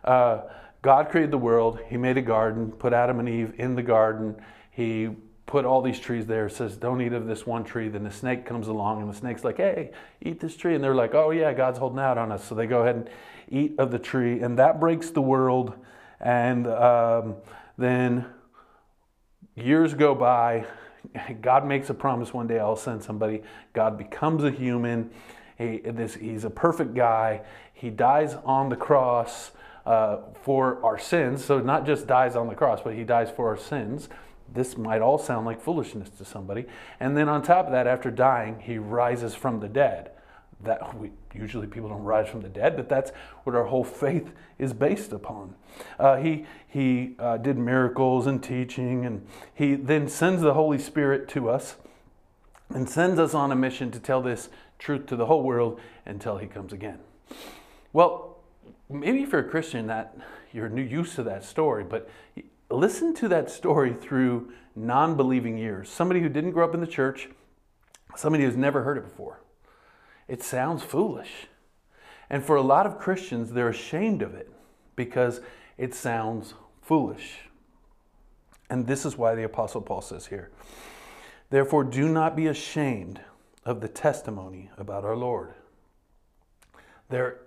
Uh, 0.04 0.42
God 0.82 1.10
created 1.10 1.30
the 1.30 1.38
world, 1.38 1.78
He 1.88 1.96
made 1.96 2.16
a 2.16 2.22
garden, 2.22 2.72
put 2.72 2.92
Adam 2.92 3.20
and 3.20 3.28
Eve 3.28 3.54
in 3.58 3.74
the 3.74 3.82
garden. 3.82 4.34
He 4.70 5.10
put 5.50 5.64
all 5.64 5.82
these 5.82 5.98
trees 5.98 6.26
there, 6.26 6.48
says, 6.48 6.76
Don't 6.76 7.00
eat 7.02 7.12
of 7.12 7.26
this 7.26 7.44
one 7.44 7.64
tree. 7.64 7.88
Then 7.88 8.04
the 8.04 8.10
snake 8.10 8.46
comes 8.46 8.68
along, 8.68 9.02
and 9.02 9.10
the 9.12 9.16
snake's 9.16 9.42
like, 9.42 9.56
Hey, 9.56 9.90
eat 10.22 10.38
this 10.38 10.56
tree. 10.56 10.74
And 10.74 10.82
they're 10.82 10.94
like, 10.94 11.14
Oh, 11.14 11.30
yeah, 11.30 11.52
God's 11.52 11.78
holding 11.78 11.98
out 11.98 12.16
on 12.16 12.30
us. 12.30 12.44
So 12.44 12.54
they 12.54 12.66
go 12.66 12.82
ahead 12.82 12.94
and 12.96 13.10
eat 13.48 13.74
of 13.78 13.90
the 13.90 13.98
tree, 13.98 14.40
and 14.40 14.58
that 14.58 14.78
breaks 14.78 15.10
the 15.10 15.20
world. 15.20 15.74
And 16.20 16.68
um, 16.68 17.36
then 17.76 18.26
years 19.56 19.92
go 19.92 20.14
by. 20.14 20.66
God 21.40 21.66
makes 21.66 21.90
a 21.90 21.94
promise 21.94 22.32
one 22.32 22.46
day 22.46 22.60
I'll 22.60 22.76
send 22.76 23.02
somebody. 23.02 23.42
God 23.72 23.98
becomes 23.98 24.44
a 24.44 24.50
human. 24.52 25.10
He, 25.58 25.78
this, 25.78 26.14
he's 26.14 26.44
a 26.44 26.50
perfect 26.50 26.94
guy. 26.94 27.42
He 27.74 27.90
dies 27.90 28.34
on 28.44 28.68
the 28.68 28.76
cross 28.76 29.50
uh, 29.84 30.18
for 30.42 30.84
our 30.84 30.98
sins. 30.98 31.44
So 31.44 31.58
not 31.58 31.86
just 31.86 32.06
dies 32.06 32.36
on 32.36 32.48
the 32.48 32.54
cross, 32.54 32.80
but 32.82 32.94
he 32.94 33.02
dies 33.02 33.30
for 33.34 33.48
our 33.48 33.56
sins. 33.56 34.08
This 34.52 34.76
might 34.76 35.00
all 35.00 35.18
sound 35.18 35.46
like 35.46 35.60
foolishness 35.60 36.10
to 36.10 36.24
somebody. 36.24 36.66
And 36.98 37.16
then 37.16 37.28
on 37.28 37.42
top 37.42 37.66
of 37.66 37.72
that, 37.72 37.86
after 37.86 38.10
dying, 38.10 38.60
he 38.60 38.78
rises 38.78 39.34
from 39.34 39.60
the 39.60 39.68
dead. 39.68 40.10
That 40.62 40.98
we, 40.98 41.10
usually 41.34 41.66
people 41.66 41.88
don't 41.88 42.02
rise 42.02 42.28
from 42.28 42.42
the 42.42 42.48
dead, 42.48 42.76
but 42.76 42.88
that's 42.88 43.12
what 43.44 43.56
our 43.56 43.64
whole 43.64 43.84
faith 43.84 44.30
is 44.58 44.74
based 44.74 45.10
upon. 45.10 45.54
Uh, 45.98 46.16
he 46.16 46.44
he 46.68 47.14
uh, 47.18 47.38
did 47.38 47.56
miracles 47.56 48.26
and 48.26 48.42
teaching, 48.42 49.06
and 49.06 49.26
he 49.54 49.74
then 49.74 50.06
sends 50.06 50.42
the 50.42 50.52
Holy 50.52 50.78
Spirit 50.78 51.28
to 51.28 51.48
us 51.48 51.76
and 52.68 52.88
sends 52.88 53.18
us 53.18 53.32
on 53.32 53.50
a 53.50 53.56
mission 53.56 53.90
to 53.90 53.98
tell 53.98 54.20
this 54.20 54.50
truth 54.78 55.06
to 55.06 55.16
the 55.16 55.26
whole 55.26 55.42
world 55.42 55.80
until 56.04 56.36
he 56.36 56.46
comes 56.46 56.72
again. 56.74 56.98
Well, 57.92 58.38
maybe 58.88 59.24
for 59.24 59.38
a 59.38 59.44
Christian 59.44 59.86
that 59.86 60.16
you're 60.52 60.68
new 60.68 60.82
used 60.82 61.14
to 61.16 61.22
that 61.24 61.44
story, 61.44 61.84
but 61.84 62.08
listen 62.70 63.14
to 63.14 63.28
that 63.28 63.50
story 63.50 63.94
through 63.94 64.52
non 64.74 65.16
believing 65.16 65.58
ears. 65.58 65.88
Somebody 65.88 66.20
who 66.20 66.28
didn't 66.28 66.52
grow 66.52 66.64
up 66.64 66.74
in 66.74 66.80
the 66.80 66.86
church, 66.86 67.28
somebody 68.16 68.44
who's 68.44 68.56
never 68.56 68.82
heard 68.82 68.98
it 68.98 69.04
before. 69.04 69.40
It 70.28 70.42
sounds 70.42 70.82
foolish. 70.82 71.48
And 72.28 72.44
for 72.44 72.56
a 72.56 72.62
lot 72.62 72.86
of 72.86 72.98
Christians, 72.98 73.52
they're 73.52 73.68
ashamed 73.68 74.22
of 74.22 74.34
it 74.34 74.50
because 74.94 75.40
it 75.76 75.94
sounds 75.94 76.54
foolish. 76.80 77.38
And 78.68 78.86
this 78.86 79.04
is 79.04 79.18
why 79.18 79.34
the 79.34 79.42
Apostle 79.42 79.80
Paul 79.80 80.00
says 80.00 80.26
here 80.26 80.50
Therefore, 81.50 81.82
do 81.82 82.08
not 82.08 82.36
be 82.36 82.46
ashamed 82.46 83.20
of 83.64 83.80
the 83.80 83.88
testimony 83.88 84.70
about 84.78 85.04
our 85.04 85.16
Lord. 85.16 85.54
There 87.08 87.38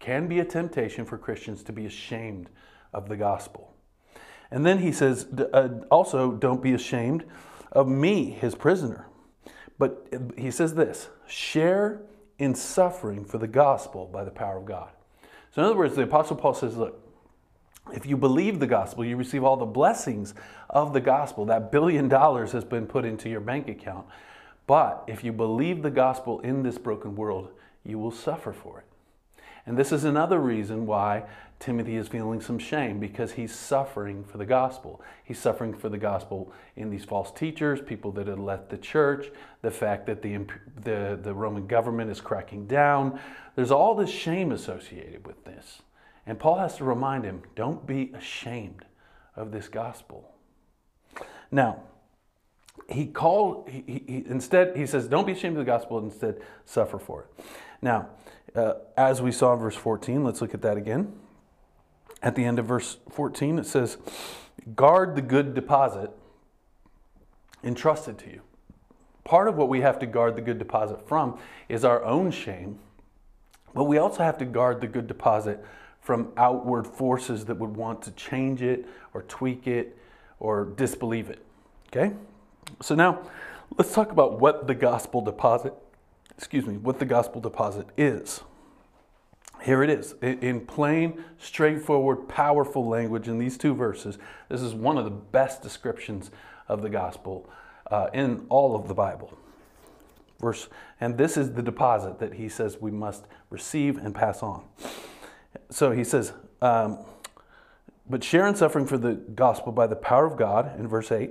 can 0.00 0.26
be 0.26 0.40
a 0.40 0.44
temptation 0.44 1.04
for 1.04 1.16
Christians 1.16 1.62
to 1.64 1.72
be 1.72 1.86
ashamed 1.86 2.50
of 2.92 3.08
the 3.08 3.16
gospel. 3.16 3.73
And 4.54 4.64
then 4.64 4.78
he 4.78 4.92
says, 4.92 5.26
uh, 5.52 5.68
also, 5.90 6.30
don't 6.30 6.62
be 6.62 6.74
ashamed 6.74 7.24
of 7.72 7.88
me, 7.88 8.30
his 8.30 8.54
prisoner. 8.54 9.08
But 9.80 10.06
he 10.38 10.52
says 10.52 10.76
this 10.76 11.08
share 11.26 12.02
in 12.38 12.54
suffering 12.54 13.24
for 13.24 13.38
the 13.38 13.48
gospel 13.48 14.06
by 14.06 14.22
the 14.22 14.30
power 14.30 14.58
of 14.58 14.64
God. 14.64 14.90
So, 15.50 15.60
in 15.60 15.66
other 15.66 15.76
words, 15.76 15.96
the 15.96 16.02
Apostle 16.02 16.36
Paul 16.36 16.54
says, 16.54 16.76
look, 16.76 17.04
if 17.92 18.06
you 18.06 18.16
believe 18.16 18.60
the 18.60 18.68
gospel, 18.68 19.04
you 19.04 19.16
receive 19.16 19.42
all 19.42 19.56
the 19.56 19.66
blessings 19.66 20.34
of 20.70 20.92
the 20.92 21.00
gospel. 21.00 21.46
That 21.46 21.72
billion 21.72 22.08
dollars 22.08 22.52
has 22.52 22.64
been 22.64 22.86
put 22.86 23.04
into 23.04 23.28
your 23.28 23.40
bank 23.40 23.68
account. 23.68 24.06
But 24.68 25.02
if 25.08 25.24
you 25.24 25.32
believe 25.32 25.82
the 25.82 25.90
gospel 25.90 26.38
in 26.40 26.62
this 26.62 26.78
broken 26.78 27.16
world, 27.16 27.50
you 27.82 27.98
will 27.98 28.12
suffer 28.12 28.52
for 28.52 28.78
it. 28.78 28.86
And 29.66 29.78
this 29.78 29.92
is 29.92 30.04
another 30.04 30.38
reason 30.38 30.86
why 30.86 31.24
Timothy 31.58 31.96
is 31.96 32.08
feeling 32.08 32.40
some 32.40 32.58
shame 32.58 32.98
because 33.00 33.32
he's 33.32 33.54
suffering 33.54 34.24
for 34.24 34.36
the 34.36 34.44
gospel. 34.44 35.00
He's 35.24 35.38
suffering 35.38 35.72
for 35.72 35.88
the 35.88 35.96
gospel 35.98 36.52
in 36.76 36.90
these 36.90 37.04
false 37.04 37.30
teachers, 37.30 37.80
people 37.80 38.12
that 38.12 38.26
have 38.26 38.38
left 38.38 38.68
the 38.68 38.76
church, 38.76 39.30
the 39.62 39.70
fact 39.70 40.06
that 40.06 40.20
the, 40.20 40.40
the, 40.82 41.18
the 41.22 41.32
Roman 41.32 41.66
government 41.66 42.10
is 42.10 42.20
cracking 42.20 42.66
down. 42.66 43.18
There's 43.56 43.70
all 43.70 43.94
this 43.94 44.10
shame 44.10 44.52
associated 44.52 45.26
with 45.26 45.44
this. 45.44 45.80
And 46.26 46.38
Paul 46.38 46.58
has 46.58 46.76
to 46.76 46.84
remind 46.84 47.24
him 47.24 47.42
don't 47.54 47.86
be 47.86 48.12
ashamed 48.14 48.84
of 49.36 49.50
this 49.50 49.68
gospel. 49.68 50.30
Now, 51.50 51.80
he 52.88 53.06
called, 53.06 53.68
he, 53.70 53.84
he, 53.86 54.24
instead, 54.28 54.76
he 54.76 54.86
says, 54.86 55.06
don't 55.06 55.26
be 55.26 55.32
ashamed 55.32 55.56
of 55.56 55.64
the 55.64 55.70
gospel, 55.70 55.98
instead, 55.98 56.40
suffer 56.64 56.98
for 56.98 57.22
it. 57.22 57.44
Now, 57.80 58.08
uh, 58.54 58.74
as 58.96 59.20
we 59.20 59.32
saw 59.32 59.54
in 59.54 59.58
verse 59.58 59.76
14, 59.76 60.24
let's 60.24 60.40
look 60.40 60.54
at 60.54 60.62
that 60.62 60.76
again. 60.76 61.12
At 62.22 62.36
the 62.36 62.44
end 62.44 62.58
of 62.58 62.66
verse 62.66 62.98
14, 63.10 63.58
it 63.58 63.66
says, 63.66 63.98
Guard 64.74 65.16
the 65.16 65.22
good 65.22 65.54
deposit 65.54 66.10
entrusted 67.62 68.18
to 68.18 68.30
you. 68.30 68.42
Part 69.24 69.48
of 69.48 69.56
what 69.56 69.68
we 69.68 69.80
have 69.80 69.98
to 70.00 70.06
guard 70.06 70.36
the 70.36 70.42
good 70.42 70.58
deposit 70.58 71.06
from 71.08 71.38
is 71.68 71.84
our 71.84 72.04
own 72.04 72.30
shame, 72.30 72.78
but 73.74 73.84
we 73.84 73.98
also 73.98 74.22
have 74.22 74.38
to 74.38 74.44
guard 74.44 74.80
the 74.80 74.86
good 74.86 75.06
deposit 75.06 75.64
from 76.00 76.32
outward 76.36 76.86
forces 76.86 77.46
that 77.46 77.56
would 77.56 77.74
want 77.76 78.02
to 78.02 78.10
change 78.12 78.62
it 78.62 78.86
or 79.14 79.22
tweak 79.22 79.66
it 79.66 79.96
or 80.38 80.66
disbelieve 80.66 81.30
it. 81.30 81.44
Okay? 81.88 82.14
So 82.82 82.94
now 82.94 83.22
let's 83.76 83.92
talk 83.92 84.12
about 84.12 84.38
what 84.38 84.66
the 84.66 84.74
gospel 84.74 85.22
deposit 85.22 85.74
excuse 86.36 86.66
me, 86.66 86.76
what 86.76 86.98
the 86.98 87.04
gospel 87.04 87.40
deposit 87.40 87.86
is. 87.96 88.42
Here 89.62 89.82
it 89.82 89.88
is 89.88 90.14
in 90.20 90.66
plain, 90.66 91.24
straightforward, 91.38 92.28
powerful 92.28 92.86
language 92.86 93.28
in 93.28 93.38
these 93.38 93.56
two 93.56 93.74
verses. 93.74 94.18
This 94.48 94.60
is 94.60 94.74
one 94.74 94.98
of 94.98 95.04
the 95.04 95.10
best 95.10 95.62
descriptions 95.62 96.30
of 96.68 96.82
the 96.82 96.90
gospel 96.90 97.48
uh, 97.90 98.08
in 98.12 98.44
all 98.50 98.76
of 98.76 98.88
the 98.88 98.94
Bible. 98.94 99.38
Verse, 100.38 100.68
and 101.00 101.16
this 101.16 101.36
is 101.36 101.52
the 101.52 101.62
deposit 101.62 102.18
that 102.18 102.34
he 102.34 102.48
says 102.48 102.78
we 102.78 102.90
must 102.90 103.24
receive 103.48 103.96
and 103.96 104.14
pass 104.14 104.42
on. 104.42 104.64
So 105.70 105.92
he 105.92 106.04
says, 106.04 106.32
um, 106.60 106.98
but 108.08 108.22
share 108.22 108.46
in 108.46 108.54
suffering 108.54 108.86
for 108.86 108.98
the 108.98 109.14
gospel 109.14 109.72
by 109.72 109.86
the 109.86 109.96
power 109.96 110.26
of 110.26 110.36
God 110.36 110.78
in 110.78 110.88
verse 110.88 111.10
8. 111.10 111.30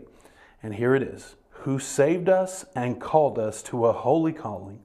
And 0.64 0.74
here 0.76 0.96
it 0.96 1.04
is 1.04 1.36
who 1.50 1.80
saved 1.80 2.28
us 2.30 2.66
and 2.76 3.00
called 3.00 3.38
us 3.38 3.62
to 3.64 3.86
a 3.86 3.94
holy 3.94 4.34
calling 4.34 4.80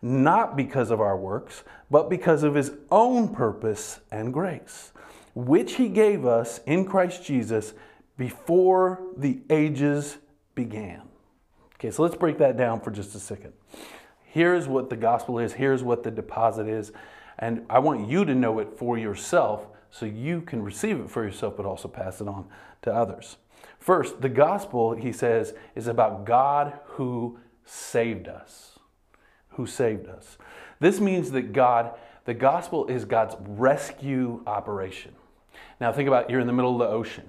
not 0.00 0.56
because 0.56 0.90
of 0.90 1.00
our 1.00 1.16
works, 1.16 1.64
but 1.90 2.08
because 2.08 2.42
of 2.42 2.54
his 2.54 2.72
own 2.90 3.34
purpose 3.34 4.00
and 4.10 4.32
grace, 4.32 4.92
which 5.34 5.74
he 5.74 5.88
gave 5.88 6.24
us 6.24 6.60
in 6.66 6.84
Christ 6.84 7.24
Jesus 7.24 7.74
before 8.16 9.00
the 9.16 9.40
ages 9.50 10.18
began. 10.54 11.02
Okay, 11.74 11.90
so 11.90 12.02
let's 12.02 12.16
break 12.16 12.38
that 12.38 12.56
down 12.56 12.80
for 12.80 12.90
just 12.90 13.14
a 13.14 13.20
second. 13.20 13.52
Here's 14.24 14.68
what 14.68 14.90
the 14.90 14.96
gospel 14.96 15.38
is, 15.38 15.52
here's 15.54 15.82
what 15.82 16.02
the 16.02 16.10
deposit 16.10 16.68
is, 16.68 16.92
and 17.38 17.64
I 17.70 17.78
want 17.78 18.08
you 18.08 18.24
to 18.24 18.34
know 18.34 18.58
it 18.58 18.76
for 18.76 18.98
yourself 18.98 19.66
so 19.90 20.04
you 20.04 20.42
can 20.42 20.62
receive 20.62 21.00
it 21.00 21.08
for 21.08 21.24
yourself, 21.24 21.56
but 21.56 21.64
also 21.64 21.88
pass 21.88 22.20
it 22.20 22.28
on 22.28 22.46
to 22.82 22.92
others. 22.92 23.36
First, 23.78 24.20
the 24.20 24.28
gospel, 24.28 24.94
he 24.94 25.12
says, 25.12 25.54
is 25.74 25.86
about 25.86 26.26
God 26.26 26.78
who 26.84 27.38
saved 27.64 28.28
us 28.28 28.67
who 29.58 29.66
saved 29.66 30.08
us. 30.08 30.38
This 30.80 31.00
means 31.00 31.32
that 31.32 31.52
God, 31.52 31.92
The 32.24 32.34
gospel 32.34 32.86
is 32.86 33.04
God's 33.04 33.36
rescue 33.40 34.42
operation. 34.46 35.14
Now, 35.80 35.92
think 35.92 36.08
about 36.08 36.30
you're 36.30 36.40
in 36.40 36.46
the 36.46 36.52
middle 36.52 36.72
of 36.72 36.78
the 36.78 36.94
ocean, 36.94 37.24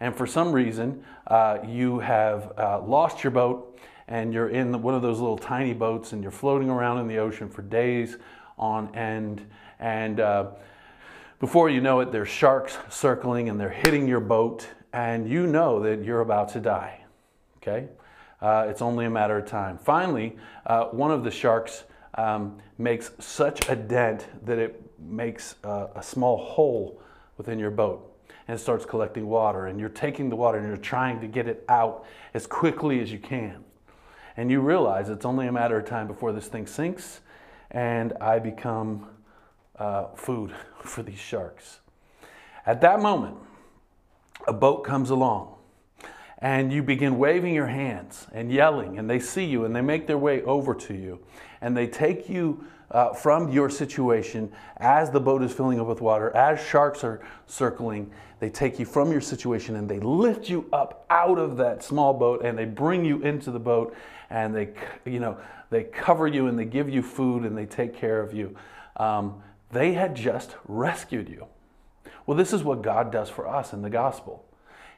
and 0.00 0.16
for 0.16 0.26
some 0.26 0.52
reason, 0.52 1.04
uh, 1.26 1.58
you 1.66 2.00
have 2.00 2.52
uh, 2.58 2.80
lost 2.80 3.22
your 3.22 3.30
boat 3.30 3.78
and 4.08 4.34
you're 4.34 4.48
in 4.48 4.82
one 4.82 4.94
of 4.94 5.02
those 5.02 5.20
little 5.20 5.38
tiny 5.38 5.72
boats 5.72 6.12
and 6.12 6.22
you're 6.22 6.32
floating 6.32 6.68
around 6.68 6.98
in 6.98 7.06
the 7.06 7.18
ocean 7.18 7.48
for 7.48 7.62
days 7.62 8.16
on 8.58 8.94
end. 8.96 9.46
And 9.78 10.18
uh, 10.18 10.50
before 11.38 11.70
you 11.70 11.80
know 11.80 12.00
it, 12.00 12.10
there's 12.10 12.28
sharks 12.28 12.76
circling 12.90 13.48
and 13.48 13.60
they're 13.60 13.70
hitting 13.70 14.08
your 14.08 14.20
boat, 14.20 14.66
and 14.92 15.28
you 15.28 15.46
know 15.46 15.80
that 15.82 16.04
you're 16.04 16.20
about 16.20 16.48
to 16.50 16.60
die. 16.60 17.04
Okay? 17.58 17.88
Uh, 18.42 18.66
it's 18.68 18.82
only 18.82 19.04
a 19.04 19.10
matter 19.10 19.38
of 19.38 19.46
time. 19.46 19.78
Finally, 19.78 20.36
uh, 20.66 20.86
one 20.86 21.12
of 21.12 21.22
the 21.22 21.30
sharks 21.30 21.84
um, 22.14 22.58
makes 22.76 23.12
such 23.20 23.68
a 23.68 23.76
dent 23.76 24.26
that 24.44 24.58
it 24.58 24.82
makes 24.98 25.54
uh, 25.62 25.86
a 25.94 26.02
small 26.02 26.36
hole 26.36 27.00
within 27.36 27.56
your 27.58 27.70
boat 27.70 28.12
and 28.48 28.58
starts 28.58 28.84
collecting 28.84 29.28
water. 29.28 29.68
And 29.68 29.78
you're 29.78 29.88
taking 29.88 30.28
the 30.28 30.34
water 30.34 30.58
and 30.58 30.66
you're 30.66 30.76
trying 30.76 31.20
to 31.20 31.28
get 31.28 31.46
it 31.46 31.64
out 31.68 32.04
as 32.34 32.48
quickly 32.48 33.00
as 33.00 33.12
you 33.12 33.20
can. 33.20 33.64
And 34.36 34.50
you 34.50 34.60
realize 34.60 35.08
it's 35.08 35.24
only 35.24 35.46
a 35.46 35.52
matter 35.52 35.78
of 35.78 35.86
time 35.86 36.08
before 36.08 36.32
this 36.32 36.48
thing 36.48 36.66
sinks 36.66 37.20
and 37.70 38.12
I 38.20 38.40
become 38.40 39.06
uh, 39.78 40.08
food 40.16 40.52
for 40.82 41.04
these 41.04 41.18
sharks. 41.18 41.78
At 42.66 42.80
that 42.80 43.00
moment, 43.00 43.36
a 44.48 44.52
boat 44.52 44.82
comes 44.84 45.10
along 45.10 45.54
and 46.42 46.72
you 46.72 46.82
begin 46.82 47.18
waving 47.18 47.54
your 47.54 47.68
hands 47.68 48.26
and 48.32 48.52
yelling, 48.52 48.98
and 48.98 49.08
they 49.08 49.20
see 49.20 49.44
you 49.44 49.64
and 49.64 49.74
they 49.74 49.80
make 49.80 50.06
their 50.06 50.18
way 50.18 50.42
over 50.42 50.74
to 50.74 50.92
you 50.92 51.20
and 51.62 51.76
they 51.76 51.86
take 51.86 52.28
you 52.28 52.66
uh, 52.90 53.14
from 53.14 53.50
your 53.50 53.70
situation 53.70 54.52
as 54.76 55.10
the 55.10 55.20
boat 55.20 55.42
is 55.42 55.52
filling 55.52 55.80
up 55.80 55.86
with 55.86 56.02
water, 56.02 56.34
as 56.36 56.60
sharks 56.62 57.02
are 57.04 57.22
circling. 57.46 58.10
They 58.40 58.50
take 58.50 58.78
you 58.78 58.84
from 58.84 59.12
your 59.12 59.20
situation 59.20 59.76
and 59.76 59.88
they 59.88 60.00
lift 60.00 60.50
you 60.50 60.68
up 60.72 61.06
out 61.08 61.38
of 61.38 61.56
that 61.58 61.82
small 61.82 62.12
boat 62.12 62.44
and 62.44 62.58
they 62.58 62.66
bring 62.66 63.04
you 63.04 63.22
into 63.22 63.50
the 63.50 63.60
boat 63.60 63.96
and 64.28 64.54
they, 64.54 64.70
you 65.06 65.20
know, 65.20 65.38
they 65.70 65.84
cover 65.84 66.26
you 66.26 66.48
and 66.48 66.58
they 66.58 66.64
give 66.64 66.90
you 66.90 67.02
food 67.02 67.44
and 67.44 67.56
they 67.56 67.66
take 67.66 67.96
care 67.96 68.20
of 68.20 68.34
you. 68.34 68.54
Um, 68.96 69.40
they 69.70 69.94
had 69.94 70.14
just 70.14 70.56
rescued 70.66 71.28
you. 71.30 71.46
Well, 72.26 72.36
this 72.36 72.52
is 72.52 72.62
what 72.62 72.82
God 72.82 73.10
does 73.10 73.30
for 73.30 73.48
us 73.48 73.72
in 73.72 73.80
the 73.80 73.90
gospel. 73.90 74.44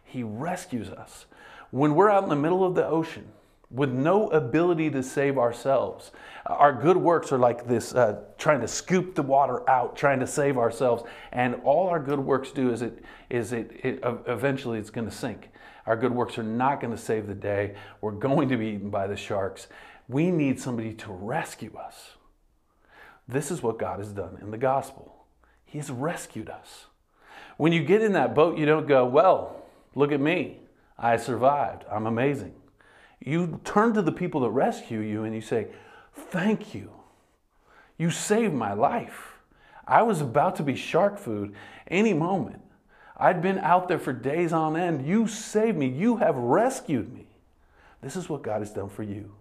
He 0.03 0.23
rescues 0.23 0.89
us. 0.89 1.27
When 1.75 1.97
we're 1.97 2.09
out 2.09 2.23
in 2.23 2.29
the 2.29 2.37
middle 2.37 2.63
of 2.63 2.77
the 2.77 2.87
ocean, 2.87 3.33
with 3.69 3.91
no 3.91 4.29
ability 4.29 4.89
to 4.91 5.03
save 5.03 5.37
ourselves. 5.37 6.13
Our 6.47 6.73
good 6.73 6.97
works 6.97 7.33
are 7.33 7.39
like 7.39 7.67
this 7.67 7.93
uh, 7.93 8.21
trying 8.39 8.61
to 8.61 8.69
scoop 8.69 9.17
the 9.17 9.23
water 9.23 9.69
out, 9.69 9.97
trying 9.97 10.21
to 10.21 10.27
save 10.29 10.57
ourselves. 10.57 11.03
And 11.33 11.57
all 11.65 11.89
our 11.89 11.99
good 11.99 12.21
works 12.21 12.53
do 12.53 12.71
is 12.71 12.83
it, 12.83 13.03
is 13.29 13.53
it, 13.53 13.73
it 13.83 13.99
eventually 14.29 14.79
it's 14.79 14.91
going 14.91 15.09
to 15.09 15.15
sink. 15.15 15.51
Our 15.87 15.97
good 15.97 16.13
works 16.15 16.39
are 16.39 16.45
not 16.45 16.81
going 16.81 16.93
to 16.93 17.03
save 17.03 17.27
the 17.27 17.35
day. 17.35 17.75
We're 18.01 18.13
going 18.13 18.49
to 18.51 18.57
be 18.57 18.67
eaten 18.67 18.91
by 18.91 19.09
the 19.09 19.17
sharks. 19.17 19.67
We 20.07 20.31
need 20.31 20.61
somebody 20.61 20.93
to 20.95 21.11
rescue 21.11 21.77
us. 21.77 22.13
This 23.27 23.51
is 23.51 23.65
what 23.65 23.81
God 23.81 23.99
has 23.99 24.13
done 24.13 24.39
in 24.41 24.53
the 24.53 24.59
gospel. 24.59 25.27
He 25.65 25.79
has 25.79 25.91
rescued 25.91 26.49
us. 26.49 26.85
When 27.57 27.73
you 27.73 27.83
get 27.83 28.01
in 28.01 28.13
that 28.13 28.37
boat, 28.37 28.57
you 28.57 28.67
don't 28.67 28.87
go, 28.87 29.05
Well, 29.05 29.65
look 29.97 30.13
at 30.13 30.21
me. 30.21 30.61
I 30.99 31.17
survived. 31.17 31.85
I'm 31.91 32.07
amazing. 32.07 32.55
You 33.21 33.61
turn 33.65 33.95
to 33.95 34.03
the 34.03 34.13
people 34.13 34.43
that 34.43 34.51
rescue 34.51 35.01
you 35.01 35.25
and 35.25 35.35
you 35.35 35.41
say, 35.41 35.69
Thank 36.15 36.75
you. 36.75 36.91
You 37.99 38.11
saved 38.11 38.55
my 38.55 38.73
life. 38.73 39.39
I 39.87 40.03
was 40.03 40.21
about 40.21 40.57
to 40.57 40.63
be 40.63 40.77
shark 40.77 41.19
food 41.19 41.55
any 41.89 42.13
moment. 42.13 42.63
I'd 43.17 43.43
been 43.43 43.59
out 43.59 43.89
there 43.89 43.99
for 43.99 44.13
days 44.13 44.53
on 44.53 44.77
end. 44.77 45.07
You 45.07 45.29
saved 45.29 45.77
me. 45.77 45.89
You 45.89 46.17
have 46.17 46.37
rescued 46.37 47.13
me. 47.13 47.27
This 48.01 48.17
is 48.17 48.29
what 48.29 48.43
God 48.43 48.61
has 48.61 48.71
done 48.71 48.89
for 48.89 49.03
you. 49.03 49.33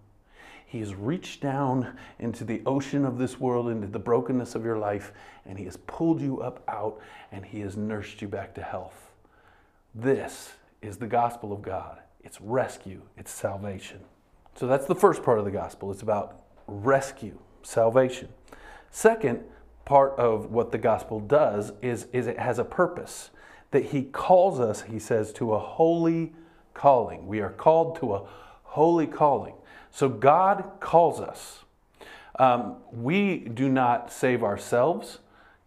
He 0.64 0.80
has 0.80 0.94
reached 0.94 1.40
down 1.40 1.96
into 2.18 2.44
the 2.44 2.62
ocean 2.66 3.04
of 3.04 3.18
this 3.18 3.38
world, 3.38 3.68
into 3.68 3.86
the 3.86 3.98
brokenness 3.98 4.54
of 4.54 4.64
your 4.64 4.78
life, 4.78 5.12
and 5.46 5.58
He 5.58 5.64
has 5.66 5.76
pulled 5.76 6.20
you 6.20 6.40
up 6.40 6.62
out 6.68 7.00
and 7.30 7.44
He 7.44 7.60
has 7.60 7.76
nursed 7.76 8.22
you 8.22 8.28
back 8.28 8.54
to 8.54 8.62
health. 8.62 9.12
This 9.94 10.54
is 10.84 10.98
the 10.98 11.06
gospel 11.06 11.52
of 11.52 11.62
God 11.62 11.98
it's 12.24 12.40
rescue, 12.40 13.02
it's 13.18 13.30
salvation. 13.30 14.00
So 14.54 14.66
that's 14.66 14.86
the 14.86 14.94
first 14.94 15.22
part 15.22 15.38
of 15.38 15.44
the 15.44 15.50
gospel. 15.50 15.90
It's 15.92 16.02
about 16.02 16.40
rescue, 16.66 17.38
salvation. 17.62 18.28
Second 18.90 19.40
part 19.84 20.12
of 20.18 20.50
what 20.50 20.72
the 20.72 20.78
gospel 20.78 21.20
does 21.20 21.72
is, 21.82 22.06
is 22.12 22.26
it 22.26 22.38
has 22.38 22.58
a 22.58 22.64
purpose 22.64 23.30
that 23.72 23.86
he 23.86 24.04
calls 24.04 24.58
us, 24.58 24.82
he 24.82 24.98
says, 24.98 25.32
to 25.34 25.52
a 25.52 25.58
holy 25.58 26.32
calling. 26.72 27.26
We 27.26 27.40
are 27.40 27.50
called 27.50 27.96
to 27.96 28.14
a 28.14 28.26
holy 28.62 29.06
calling. 29.06 29.54
So 29.90 30.08
God 30.08 30.64
calls 30.80 31.20
us. 31.20 31.64
Um, 32.38 32.76
we 32.90 33.38
do 33.38 33.68
not 33.68 34.10
save 34.12 34.42
ourselves, 34.42 35.18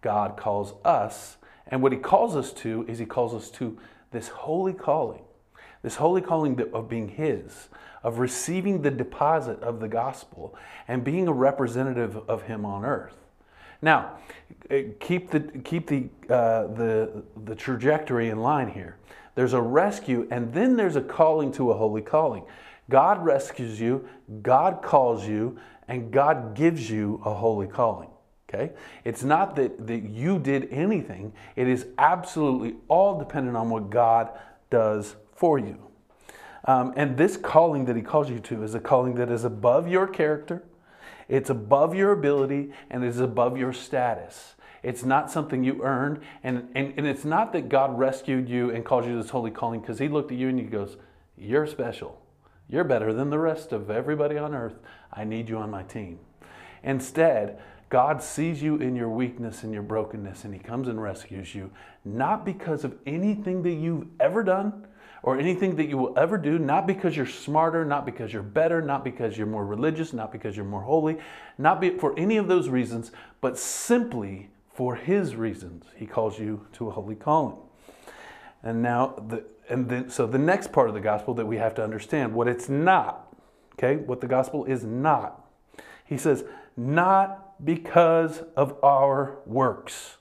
God 0.02 0.38
calls 0.38 0.74
us. 0.84 1.38
And 1.68 1.84
what 1.84 1.92
he 1.92 1.98
calls 1.98 2.36
us 2.36 2.52
to 2.54 2.86
is 2.88 2.98
he 2.98 3.06
calls 3.06 3.34
us 3.34 3.52
to 3.52 3.78
this 4.12 4.28
holy 4.30 4.74
calling 4.74 5.22
this 5.82 5.96
holy 5.96 6.22
calling 6.22 6.60
of 6.74 6.90
being 6.90 7.08
His, 7.08 7.70
of 8.04 8.20
receiving 8.20 8.82
the 8.82 8.92
deposit 8.92 9.62
of 9.62 9.80
the 9.80 9.88
gospel, 9.88 10.56
and 10.88 11.04
being 11.04 11.28
a 11.28 11.34
representative 11.34 12.18
of 12.28 12.44
Him 12.44 12.66
on 12.66 12.84
earth. 12.84 13.16
Now, 13.82 14.18
eh, 14.70 14.90
keep 15.00 15.30
the 15.30 15.40
keep 15.40 15.88
the 15.88 16.10
uh, 16.30 16.68
the 16.68 17.24
the 17.46 17.56
trajectory 17.56 18.30
in 18.30 18.40
line 18.40 18.70
here. 18.70 18.98
There's 19.36 19.54
a 19.54 19.62
rescue, 19.62 20.28
and 20.32 20.52
then 20.52 20.76
there's 20.76 20.96
a 20.96 21.02
calling 21.02 21.52
to 21.54 21.72
a 21.72 21.78
holy 21.78 22.02
calling. 22.02 22.44
God 22.90 23.24
rescues 23.24 23.80
you, 23.80 24.08
God 24.42 24.82
calls 24.82 25.28
you, 25.28 25.60
and 25.88 26.12
God 26.12 26.56
gives 26.56 26.90
you 26.90 27.22
a 27.24 27.34
holy 27.34 27.68
calling. 27.68 28.10
Okay? 28.50 28.72
It's 29.04 29.24
not 29.24 29.56
that, 29.58 29.88
that 29.88 30.04
you 30.04 30.40
did 30.40 30.70
anything, 30.72 31.34
it 31.56 31.68
is 31.68 31.88
absolutely 31.98 32.76
all 32.88 33.20
dependent 33.20 33.58
on 33.58 33.70
what 33.70 33.90
God 33.90 34.30
does 34.70 35.16
for 35.36 35.60
you. 35.60 35.78
Um, 36.66 36.94
and 36.98 37.18
this 37.18 37.38
calling 37.38 37.86
that 37.86 37.96
he 37.96 38.02
calls 38.02 38.30
you 38.30 38.40
to 38.40 38.64
is 38.64 38.76
a 38.76 38.80
calling 38.80 39.16
that 39.16 39.32
is 39.32 39.44
above 39.44 39.88
your 39.88 40.08
character, 40.08 40.64
it's 41.30 41.50
above 41.50 41.94
your 41.94 42.12
ability, 42.12 42.72
and 42.90 43.04
it 43.04 43.08
is 43.08 43.20
above 43.20 43.58
your 43.58 43.74
status. 43.74 44.56
It's 44.84 45.04
not 45.04 45.32
something 45.32 45.64
you 45.64 45.82
earned, 45.84 46.22
and, 46.44 46.70
and, 46.76 46.94
and 46.98 47.08
it's 47.08 47.26
not 47.26 47.52
that 47.54 47.68
God 47.68 47.98
rescued 47.98 48.48
you 48.48 48.70
and 48.70 48.86
called 48.86 49.06
you 49.06 49.12
to 49.12 49.22
this 49.22 49.32
holy 49.32 49.52
calling 49.52 49.82
because 49.82 50.00
he 50.00 50.08
looked 50.08 50.32
at 50.32 50.38
you 50.38 50.50
and 50.50 50.60
he 50.60 50.66
goes, 50.66 50.98
You're 51.38 51.68
special. 51.68 52.22
You're 52.70 52.84
better 52.84 53.14
than 53.14 53.30
the 53.30 53.40
rest 53.40 53.72
of 53.72 53.90
everybody 53.90 54.38
on 54.38 54.54
earth. 54.54 54.78
I 55.12 55.24
need 55.24 55.50
you 55.50 55.58
on 55.58 55.72
my 55.72 55.84
team. 55.84 56.20
Instead, 56.84 57.60
God 57.90 58.22
sees 58.22 58.62
you 58.62 58.76
in 58.78 58.96
your 58.96 59.10
weakness 59.10 59.64
and 59.64 59.74
your 59.74 59.84
brokenness, 59.84 60.44
and 60.44 60.54
He 60.54 60.60
comes 60.60 60.88
and 60.88 61.02
rescues 61.02 61.56
you, 61.56 61.72
not 62.04 62.46
because 62.46 62.84
of 62.84 62.98
anything 63.06 63.64
that 63.64 63.74
you've 63.74 64.08
ever 64.20 64.44
done, 64.44 64.88
or 65.24 65.38
anything 65.38 65.76
that 65.76 65.88
you 65.88 65.98
will 65.98 66.18
ever 66.18 66.38
do, 66.38 66.60
not 66.60 66.86
because 66.86 67.16
you're 67.16 67.26
smarter, 67.26 67.84
not 67.84 68.06
because 68.06 68.32
you're 68.32 68.44
better, 68.44 68.82
not 68.82 69.04
because 69.04 69.38
you're 69.38 69.48
more 69.48 69.66
religious, 69.66 70.14
not 70.14 70.32
because 70.32 70.56
you're 70.56 70.66
more 70.66 70.84
holy, 70.84 71.18
not 71.58 71.84
for 72.00 72.18
any 72.18 72.38
of 72.38 72.48
those 72.48 72.70
reasons, 72.70 73.12
but 73.42 73.58
simply 73.58 74.50
for 74.74 74.96
His 74.96 75.36
reasons. 75.36 75.86
He 75.96 76.06
calls 76.06 76.40
you 76.40 76.66
to 76.74 76.88
a 76.88 76.92
holy 76.92 77.16
calling. 77.16 77.58
And 78.64 78.82
now, 78.82 79.22
the, 79.28 79.44
and 79.70 79.90
then, 79.90 80.10
so 80.10 80.28
the 80.28 80.38
next 80.38 80.72
part 80.72 80.88
of 80.88 80.94
the 80.94 81.02
gospel 81.02 81.34
that 81.36 81.46
we 81.46 81.58
have 81.58 81.74
to 81.76 81.84
understand 81.84 82.34
what 82.34 82.48
it's 82.48 82.70
not, 82.70 83.34
okay, 83.74 83.96
what 83.96 84.22
the 84.22 84.28
gospel 84.28 84.66
is 84.66 84.84
not. 84.84 85.46
He 86.06 86.18
says, 86.18 86.46
not 86.76 87.47
because 87.64 88.44
of 88.56 88.82
our 88.84 89.40
works. 89.46 90.18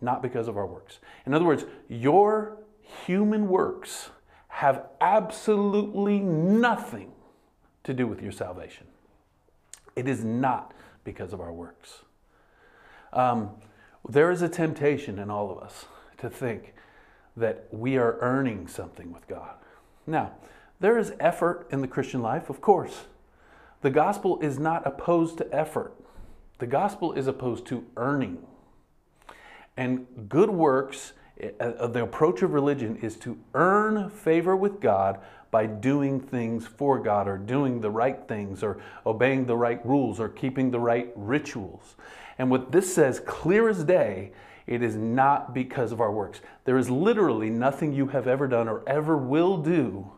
Not 0.00 0.22
because 0.22 0.48
of 0.48 0.56
our 0.56 0.66
works. 0.66 1.00
In 1.26 1.34
other 1.34 1.44
words, 1.44 1.64
your 1.88 2.58
human 3.06 3.48
works 3.48 4.10
have 4.48 4.86
absolutely 5.00 6.20
nothing 6.20 7.12
to 7.84 7.94
do 7.94 8.06
with 8.06 8.22
your 8.22 8.32
salvation. 8.32 8.86
It 9.96 10.08
is 10.08 10.24
not 10.24 10.72
because 11.04 11.32
of 11.32 11.40
our 11.40 11.52
works. 11.52 12.02
Um, 13.12 13.50
there 14.08 14.30
is 14.30 14.42
a 14.42 14.48
temptation 14.48 15.18
in 15.18 15.30
all 15.30 15.50
of 15.50 15.58
us 15.58 15.86
to 16.18 16.30
think 16.30 16.74
that 17.36 17.68
we 17.70 17.96
are 17.96 18.18
earning 18.20 18.68
something 18.68 19.12
with 19.12 19.26
God. 19.26 19.54
Now, 20.06 20.32
there 20.80 20.98
is 20.98 21.12
effort 21.18 21.66
in 21.70 21.80
the 21.80 21.88
Christian 21.88 22.22
life, 22.22 22.50
of 22.50 22.60
course. 22.60 23.04
The 23.80 23.90
gospel 23.90 24.38
is 24.40 24.58
not 24.58 24.86
opposed 24.86 25.38
to 25.38 25.54
effort, 25.54 25.94
the 26.58 26.66
gospel 26.66 27.12
is 27.12 27.26
opposed 27.26 27.66
to 27.66 27.86
earning. 27.96 28.46
And 29.76 30.06
good 30.28 30.50
works 30.50 31.12
uh, 31.60 31.86
the 31.86 32.02
approach 32.02 32.42
of 32.42 32.52
religion 32.52 32.98
is 33.00 33.16
to 33.16 33.38
earn 33.54 34.10
favor 34.10 34.56
with 34.56 34.80
God 34.80 35.20
by 35.52 35.66
doing 35.66 36.20
things 36.20 36.66
for 36.66 36.98
God 36.98 37.28
or 37.28 37.38
doing 37.38 37.80
the 37.80 37.90
right 37.90 38.26
things 38.26 38.62
or 38.62 38.78
obeying 39.06 39.46
the 39.46 39.56
right 39.56 39.84
rules 39.86 40.18
or 40.18 40.28
keeping 40.28 40.70
the 40.70 40.80
right 40.80 41.12
rituals. 41.14 41.94
And 42.38 42.50
what 42.50 42.72
this 42.72 42.92
says, 42.92 43.20
clear 43.20 43.68
as 43.68 43.84
day, 43.84 44.32
it 44.66 44.82
is 44.82 44.96
not 44.96 45.54
because 45.54 45.92
of 45.92 46.00
our 46.00 46.12
works. 46.12 46.40
There 46.64 46.76
is 46.76 46.90
literally 46.90 47.50
nothing 47.50 47.92
you 47.92 48.08
have 48.08 48.26
ever 48.26 48.48
done 48.48 48.68
or 48.68 48.82
ever 48.88 49.16
will 49.16 49.58
do 49.58 50.10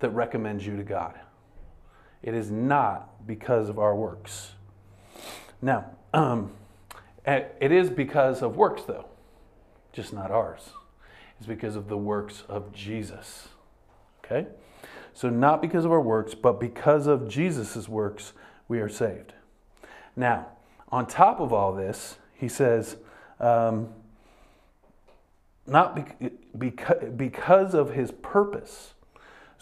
that 0.00 0.10
recommends 0.10 0.66
you 0.66 0.76
to 0.76 0.84
God. 0.84 1.18
It 2.22 2.34
is 2.34 2.50
not 2.50 3.26
because 3.26 3.68
of 3.68 3.78
our 3.78 3.94
works. 3.94 4.52
Now, 5.62 5.86
um, 6.12 6.52
it 7.26 7.72
is 7.72 7.90
because 7.90 8.42
of 8.42 8.56
works, 8.56 8.82
though, 8.82 9.06
just 9.92 10.12
not 10.12 10.30
ours. 10.30 10.70
It's 11.38 11.46
because 11.46 11.76
of 11.76 11.88
the 11.88 11.96
works 11.96 12.44
of 12.48 12.72
Jesus. 12.72 13.48
Okay? 14.24 14.46
So, 15.14 15.30
not 15.30 15.62
because 15.62 15.84
of 15.84 15.92
our 15.92 16.00
works, 16.00 16.34
but 16.34 16.60
because 16.60 17.06
of 17.06 17.28
Jesus' 17.28 17.88
works, 17.88 18.32
we 18.68 18.80
are 18.80 18.88
saved. 18.88 19.32
Now, 20.16 20.46
on 20.90 21.06
top 21.06 21.40
of 21.40 21.52
all 21.52 21.72
this, 21.72 22.16
he 22.34 22.48
says, 22.48 22.96
um, 23.38 23.88
not 25.66 25.94
be- 25.94 26.30
beca- 26.56 27.16
because 27.16 27.74
of 27.74 27.92
his 27.92 28.10
purpose. 28.10 28.94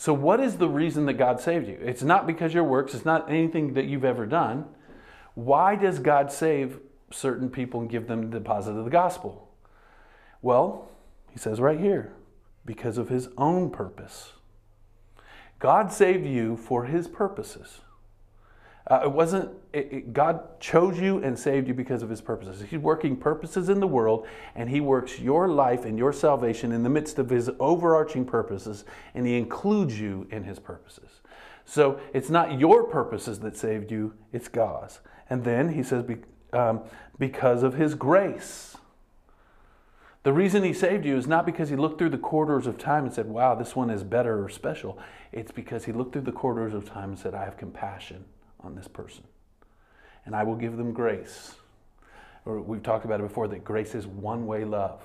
So, 0.00 0.14
what 0.14 0.38
is 0.38 0.58
the 0.58 0.68
reason 0.68 1.06
that 1.06 1.14
God 1.14 1.40
saved 1.40 1.66
you? 1.66 1.76
It's 1.82 2.04
not 2.04 2.24
because 2.24 2.54
your 2.54 2.62
works, 2.62 2.94
it's 2.94 3.04
not 3.04 3.28
anything 3.28 3.74
that 3.74 3.87
you've 3.87 4.04
ever 4.04 4.26
done. 4.26 4.64
Why 5.34 5.74
does 5.74 5.98
God 5.98 6.30
save 6.30 6.78
certain 7.11 7.50
people 7.50 7.80
and 7.80 7.90
give 7.90 8.06
them 8.06 8.30
the 8.30 8.38
deposit 8.38 8.76
of 8.76 8.84
the 8.84 8.92
gospel? 8.92 9.48
Well, 10.40 10.88
he 11.32 11.38
says 11.40 11.58
right 11.61 11.80
here, 11.80 12.12
because 12.64 12.96
of 12.96 13.08
his 13.08 13.28
own 13.37 13.70
purpose. 13.70 14.34
God 15.58 15.92
saved 15.92 16.26
you 16.26 16.56
for 16.56 16.84
his 16.84 17.08
purposes. 17.08 17.80
Uh, 18.88 19.01
it 19.05 19.12
wasn't, 19.12 19.51
it, 19.74 19.88
it, 19.92 20.12
God 20.14 20.59
chose 20.61 20.98
you 20.98 21.22
and 21.22 21.38
saved 21.38 21.68
you 21.68 21.74
because 21.74 22.03
of 22.03 22.09
his 22.09 22.22
purposes. 22.22 22.64
He's 22.68 22.81
working 22.81 23.16
purposes 23.16 23.68
in 23.68 23.81
the 23.81 23.87
world, 23.87 24.27
and 24.55 24.70
he 24.70 24.81
works 24.81 25.18
your 25.18 25.48
life 25.48 25.85
and 25.85 25.98
your 25.98 26.12
salvation 26.12 26.72
in 26.72 26.83
the 26.83 26.88
midst 26.88 27.18
of 27.18 27.29
his 27.29 27.51
overarching 27.61 28.24
purposes, 28.24 28.85
and 29.14 29.27
he 29.27 29.37
includes 29.37 30.01
you 30.01 30.27
in 30.31 30.44
his 30.44 30.59
purposes. 30.59 31.20
So 31.66 32.01
it's 32.14 32.31
not 32.31 32.59
your 32.59 32.85
purposes 32.85 33.40
that 33.40 33.59
saved 33.59 33.90
you, 33.90 34.14
it's 34.33 34.48
God's. 34.48 35.01
And 35.29 35.44
then 35.44 35.74
he 35.74 35.83
says, 35.83 36.05
um, 36.55 36.81
because 37.18 37.62
of 37.62 37.74
his 37.74 37.94
grace. 37.94 38.74
The 40.22 40.33
reason 40.33 40.62
he 40.64 40.72
saved 40.72 41.05
you 41.05 41.16
is 41.18 41.27
not 41.27 41.44
because 41.44 41.68
he 41.68 41.77
looked 41.77 41.98
through 41.98 42.09
the 42.09 42.18
corridors 42.18 42.66
of 42.66 42.79
time 42.79 43.05
and 43.05 43.12
said, 43.12 43.27
wow, 43.27 43.55
this 43.55 43.77
one 43.77 43.90
is 43.90 44.03
better 44.03 44.42
or 44.42 44.48
special. 44.48 44.98
It's 45.31 45.53
because 45.53 45.85
he 45.85 45.92
looked 45.92 46.14
through 46.14 46.22
the 46.22 46.33
corridors 46.33 46.72
of 46.72 46.87
time 46.87 47.11
and 47.11 47.18
said, 47.18 47.35
I 47.35 47.44
have 47.44 47.59
compassion 47.59 48.24
on 48.61 48.75
this 48.75 48.88
person. 48.88 49.25
And 50.27 50.35
I 50.35 50.42
will 50.42 50.57
give 50.57 50.77
them 50.77 50.92
grace. 50.92 51.55
Or 52.44 52.61
we've 52.61 52.83
talked 52.83 53.05
about 53.05 53.21
it 53.21 53.25
before 53.25 53.49
that 53.49 53.64
grace 53.64 53.94
is 53.94 54.07
one 54.07 54.47
way 54.47 54.64
love. 54.64 55.01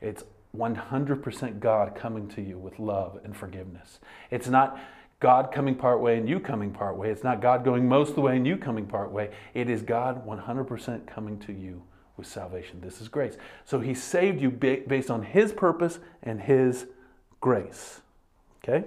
It's 0.00 0.24
100% 0.56 1.60
God 1.60 1.94
coming 1.94 2.28
to 2.28 2.42
you 2.42 2.58
with 2.58 2.78
love 2.78 3.20
and 3.24 3.36
forgiveness. 3.36 4.00
It's 4.30 4.48
not 4.48 4.80
God 5.20 5.52
coming 5.52 5.74
part 5.74 6.00
way 6.00 6.16
and 6.16 6.28
you 6.28 6.40
coming 6.40 6.72
part 6.72 6.96
way. 6.96 7.10
It's 7.10 7.22
not 7.22 7.40
God 7.40 7.64
going 7.64 7.88
most 7.88 8.10
of 8.10 8.14
the 8.16 8.22
way 8.22 8.36
and 8.36 8.46
you 8.46 8.56
coming 8.56 8.86
part 8.86 9.12
way. 9.12 9.30
It 9.54 9.68
is 9.68 9.82
God 9.82 10.26
100% 10.26 11.06
coming 11.06 11.38
to 11.40 11.52
you 11.52 11.82
with 12.16 12.26
salvation. 12.26 12.80
This 12.80 13.00
is 13.00 13.08
grace. 13.08 13.36
So 13.64 13.80
he 13.80 13.94
saved 13.94 14.40
you 14.40 14.50
based 14.50 15.10
on 15.10 15.22
his 15.22 15.52
purpose 15.52 15.98
and 16.22 16.40
his 16.40 16.86
grace. 17.40 18.00
Okay? 18.64 18.86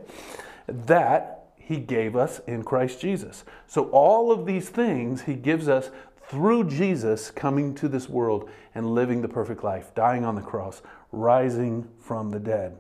That 0.67 1.42
he 1.65 1.77
gave 1.77 2.15
us 2.15 2.39
in 2.45 2.63
Christ 2.63 2.99
Jesus. 2.99 3.45
So, 3.67 3.85
all 3.91 4.31
of 4.31 4.45
these 4.45 4.69
things 4.69 5.21
he 5.21 5.33
gives 5.33 5.69
us 5.69 5.91
through 6.27 6.65
Jesus 6.65 7.31
coming 7.31 7.73
to 7.75 7.87
this 7.87 8.09
world 8.09 8.49
and 8.75 8.93
living 8.93 9.21
the 9.21 9.29
perfect 9.29 9.63
life, 9.63 9.93
dying 9.95 10.25
on 10.25 10.35
the 10.35 10.41
cross, 10.41 10.81
rising 11.11 11.87
from 11.99 12.31
the 12.31 12.39
dead. 12.39 12.77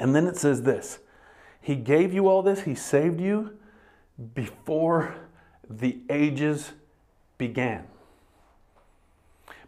And 0.00 0.14
then 0.14 0.26
it 0.26 0.36
says 0.36 0.62
this 0.62 1.00
He 1.60 1.76
gave 1.76 2.14
you 2.14 2.26
all 2.26 2.42
this, 2.42 2.62
He 2.62 2.74
saved 2.74 3.20
you 3.20 3.58
before 4.34 5.14
the 5.68 5.98
ages 6.08 6.72
began. 7.36 7.84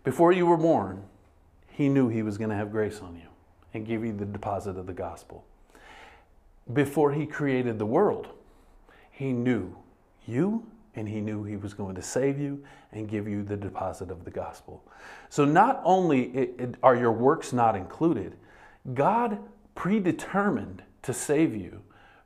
Before 0.05 0.33
you 0.33 0.46
were 0.46 0.57
born, 0.57 1.05
He 1.68 1.90
knew 1.90 2.09
He 2.09 2.22
was 2.22 2.38
going 2.38 2.50
to 2.50 2.57
have 2.57 2.70
grace 2.70 3.00
on 3.00 3.16
you 3.16 3.29
and 3.74 3.87
give 3.87 4.02
you 4.05 4.16
the 4.16 4.24
deposit 4.24 4.79
of 4.79 4.87
the 4.87 4.94
gospel 4.94 5.44
before 6.72 7.12
he 7.12 7.26
created 7.26 7.79
the 7.79 7.87
world, 7.87 8.29
he 9.11 9.33
knew 9.33 9.76
you 10.26 10.66
and 10.94 11.09
he 11.09 11.20
knew 11.20 11.44
he 11.44 11.57
was 11.57 11.74
going 11.74 11.94
to 11.94 12.02
save 12.02 12.38
you 12.38 12.62
and 12.92 13.09
give 13.09 13.29
you 13.29 13.42
the 13.42 13.57
deposit 13.57 14.11
of 14.11 14.24
the 14.24 14.31
gospel. 14.31 14.83
So 15.29 15.44
not 15.44 15.81
only 15.85 16.50
are 16.83 16.96
your 16.96 17.12
works 17.12 17.52
not 17.52 17.76
included, 17.76 18.35
God 18.94 19.38
predetermined 19.74 20.83
to 21.02 21.12
save 21.12 21.55
you 21.55 21.83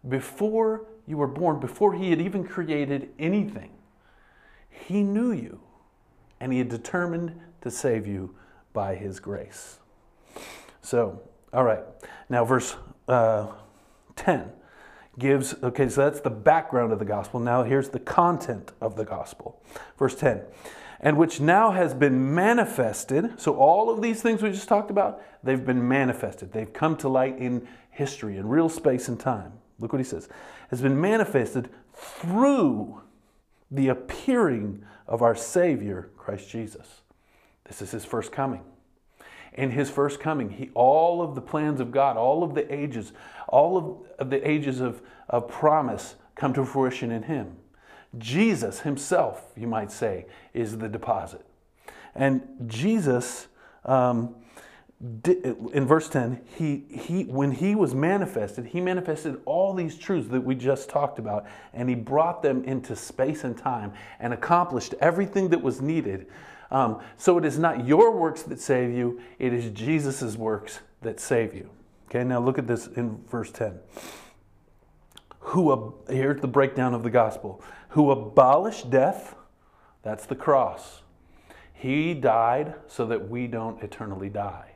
before 0.08 0.86
you 1.06 1.16
were 1.16 1.26
born, 1.26 1.58
before 1.60 1.94
he 1.94 2.10
had 2.10 2.20
even 2.20 2.44
created 2.44 3.10
anything. 3.18 3.70
He 4.68 5.02
knew 5.02 5.32
you 5.32 5.60
and 6.40 6.52
he 6.52 6.58
had 6.58 6.68
determined 6.68 7.38
to 7.60 7.70
save 7.70 8.06
you 8.06 8.34
by 8.72 8.94
his 8.94 9.20
grace. 9.20 9.80
So, 10.80 11.20
all 11.52 11.64
right. 11.64 11.82
Now, 12.28 12.44
verse 12.44 12.76
uh, 13.08 13.48
10 14.20 14.52
gives, 15.18 15.54
okay, 15.62 15.88
so 15.88 16.04
that's 16.04 16.20
the 16.20 16.30
background 16.30 16.92
of 16.92 16.98
the 16.98 17.04
gospel. 17.04 17.40
Now 17.40 17.62
here's 17.62 17.88
the 17.88 17.98
content 17.98 18.72
of 18.80 18.96
the 18.96 19.04
gospel. 19.04 19.62
Verse 19.98 20.14
10 20.14 20.42
and 21.00 21.16
which 21.16 21.40
now 21.40 21.70
has 21.70 21.94
been 21.94 22.34
manifested. 22.34 23.40
So, 23.40 23.56
all 23.56 23.88
of 23.88 24.02
these 24.02 24.20
things 24.20 24.42
we 24.42 24.50
just 24.50 24.68
talked 24.68 24.90
about, 24.90 25.22
they've 25.42 25.64
been 25.64 25.88
manifested. 25.88 26.52
They've 26.52 26.72
come 26.72 26.96
to 26.98 27.08
light 27.08 27.38
in 27.38 27.66
history, 27.90 28.36
in 28.36 28.46
real 28.46 28.68
space 28.68 29.08
and 29.08 29.18
time. 29.18 29.52
Look 29.78 29.92
what 29.92 29.98
he 29.98 30.04
says 30.04 30.28
has 30.68 30.82
been 30.82 31.00
manifested 31.00 31.70
through 31.94 33.00
the 33.70 33.88
appearing 33.88 34.84
of 35.06 35.22
our 35.22 35.34
Savior, 35.34 36.10
Christ 36.16 36.50
Jesus. 36.50 37.00
This 37.64 37.82
is 37.82 37.90
his 37.90 38.04
first 38.04 38.30
coming 38.30 38.62
in 39.52 39.70
his 39.70 39.90
first 39.90 40.20
coming. 40.20 40.50
He, 40.50 40.70
all 40.74 41.22
of 41.22 41.34
the 41.34 41.40
plans 41.40 41.80
of 41.80 41.90
God, 41.90 42.16
all 42.16 42.42
of 42.42 42.54
the 42.54 42.72
ages, 42.72 43.12
all 43.50 44.06
of, 44.18 44.30
the 44.30 44.48
ages 44.48 44.80
of, 44.80 45.02
of 45.28 45.48
promise 45.48 46.14
come 46.34 46.52
to 46.54 46.64
fruition 46.64 47.10
in 47.10 47.24
him. 47.24 47.56
Jesus 48.18 48.80
himself, 48.80 49.52
you 49.56 49.66
might 49.66 49.92
say, 49.92 50.26
is 50.54 50.78
the 50.78 50.88
deposit. 50.88 51.44
And 52.14 52.42
Jesus, 52.66 53.46
um, 53.84 54.34
in 55.72 55.86
verse 55.86 56.08
10, 56.08 56.40
he, 56.56 56.84
he, 56.90 57.24
when 57.24 57.52
he 57.52 57.74
was 57.74 57.94
manifested, 57.94 58.66
he 58.66 58.80
manifested 58.80 59.40
all 59.44 59.74
these 59.74 59.96
truths 59.96 60.28
that 60.28 60.40
we 60.40 60.54
just 60.54 60.88
talked 60.88 61.18
about, 61.18 61.46
and 61.72 61.88
he 61.88 61.94
brought 61.94 62.42
them 62.42 62.64
into 62.64 62.96
space 62.96 63.44
and 63.44 63.56
time 63.56 63.92
and 64.18 64.32
accomplished 64.32 64.94
everything 65.00 65.50
that 65.50 65.62
was 65.62 65.80
needed 65.80 66.26
um, 66.70 67.00
so 67.16 67.36
it 67.38 67.44
is 67.44 67.58
not 67.58 67.86
your 67.86 68.12
works 68.12 68.42
that 68.44 68.60
save 68.60 68.92
you, 68.92 69.20
it 69.38 69.52
is 69.52 69.70
Jesus' 69.70 70.36
works 70.36 70.80
that 71.02 71.18
save 71.18 71.54
you. 71.54 71.68
Okay, 72.10 72.24
now 72.24 72.40
look 72.40 72.58
at 72.58 72.66
this 72.66 72.88
in 72.88 73.22
verse 73.28 73.52
10. 73.52 73.78
Who, 75.38 75.94
here's 76.08 76.40
the 76.40 76.48
breakdown 76.48 76.92
of 76.92 77.04
the 77.04 77.10
gospel. 77.10 77.62
Who 77.90 78.10
abolished 78.10 78.90
death, 78.90 79.36
that's 80.02 80.26
the 80.26 80.34
cross. 80.34 81.02
He 81.72 82.14
died 82.14 82.74
so 82.88 83.06
that 83.06 83.28
we 83.28 83.46
don't 83.46 83.80
eternally 83.80 84.28
die. 84.28 84.72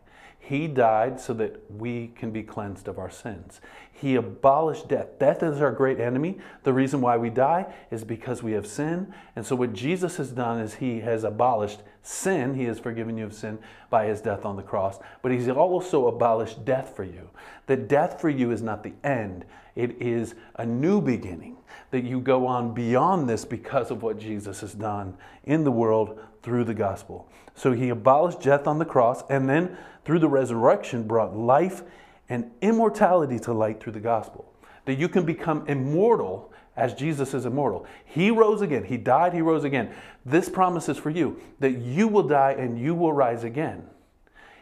He 0.46 0.68
died 0.68 1.20
so 1.20 1.32
that 1.34 1.58
we 1.70 2.08
can 2.08 2.30
be 2.30 2.42
cleansed 2.42 2.86
of 2.86 2.98
our 2.98 3.08
sins. 3.08 3.62
He 3.90 4.14
abolished 4.14 4.88
death. 4.88 5.18
Death 5.18 5.42
is 5.42 5.62
our 5.62 5.72
great 5.72 5.98
enemy. 5.98 6.36
The 6.64 6.72
reason 6.74 7.00
why 7.00 7.16
we 7.16 7.30
die 7.30 7.72
is 7.90 8.04
because 8.04 8.42
we 8.42 8.52
have 8.52 8.66
sin. 8.66 9.14
And 9.36 9.46
so, 9.46 9.56
what 9.56 9.72
Jesus 9.72 10.18
has 10.18 10.30
done 10.30 10.60
is 10.60 10.74
He 10.74 11.00
has 11.00 11.24
abolished 11.24 11.80
sin. 12.02 12.52
He 12.52 12.64
has 12.64 12.78
forgiven 12.78 13.16
you 13.16 13.24
of 13.24 13.32
sin 13.32 13.58
by 13.88 14.04
His 14.04 14.20
death 14.20 14.44
on 14.44 14.56
the 14.56 14.62
cross. 14.62 14.98
But 15.22 15.32
He's 15.32 15.48
also 15.48 16.08
abolished 16.08 16.66
death 16.66 16.94
for 16.94 17.04
you. 17.04 17.30
That 17.66 17.88
death 17.88 18.20
for 18.20 18.28
you 18.28 18.50
is 18.50 18.60
not 18.60 18.82
the 18.82 18.92
end, 19.02 19.46
it 19.74 20.02
is 20.02 20.34
a 20.56 20.66
new 20.66 21.00
beginning. 21.00 21.56
That 21.90 22.04
you 22.04 22.20
go 22.20 22.46
on 22.46 22.74
beyond 22.74 23.30
this 23.30 23.46
because 23.46 23.90
of 23.90 24.02
what 24.02 24.18
Jesus 24.18 24.60
has 24.60 24.74
done 24.74 25.16
in 25.44 25.64
the 25.64 25.72
world 25.72 26.20
through 26.44 26.64
the 26.64 26.74
gospel. 26.74 27.28
So, 27.54 27.72
He 27.72 27.88
abolished 27.88 28.42
death 28.42 28.66
on 28.66 28.78
the 28.78 28.84
cross 28.84 29.24
and 29.28 29.48
then 29.48 29.76
through 30.04 30.20
the 30.20 30.28
resurrection 30.28 31.06
brought 31.06 31.34
life 31.34 31.82
and 32.28 32.50
immortality 32.60 33.38
to 33.40 33.52
light 33.52 33.80
through 33.80 33.92
the 33.94 34.00
gospel. 34.00 34.52
That 34.84 34.98
you 34.98 35.08
can 35.08 35.24
become 35.24 35.64
immortal 35.66 36.52
as 36.76 36.94
Jesus 36.94 37.34
is 37.34 37.46
immortal. 37.46 37.86
He 38.04 38.30
rose 38.30 38.60
again. 38.60 38.84
He 38.84 38.96
died, 38.96 39.32
he 39.32 39.40
rose 39.40 39.64
again. 39.64 39.94
This 40.26 40.48
promise 40.48 40.88
is 40.88 40.98
for 40.98 41.10
you 41.10 41.40
that 41.60 41.72
you 41.72 42.08
will 42.08 42.24
die 42.24 42.52
and 42.52 42.78
you 42.78 42.94
will 42.94 43.12
rise 43.12 43.44
again. 43.44 43.84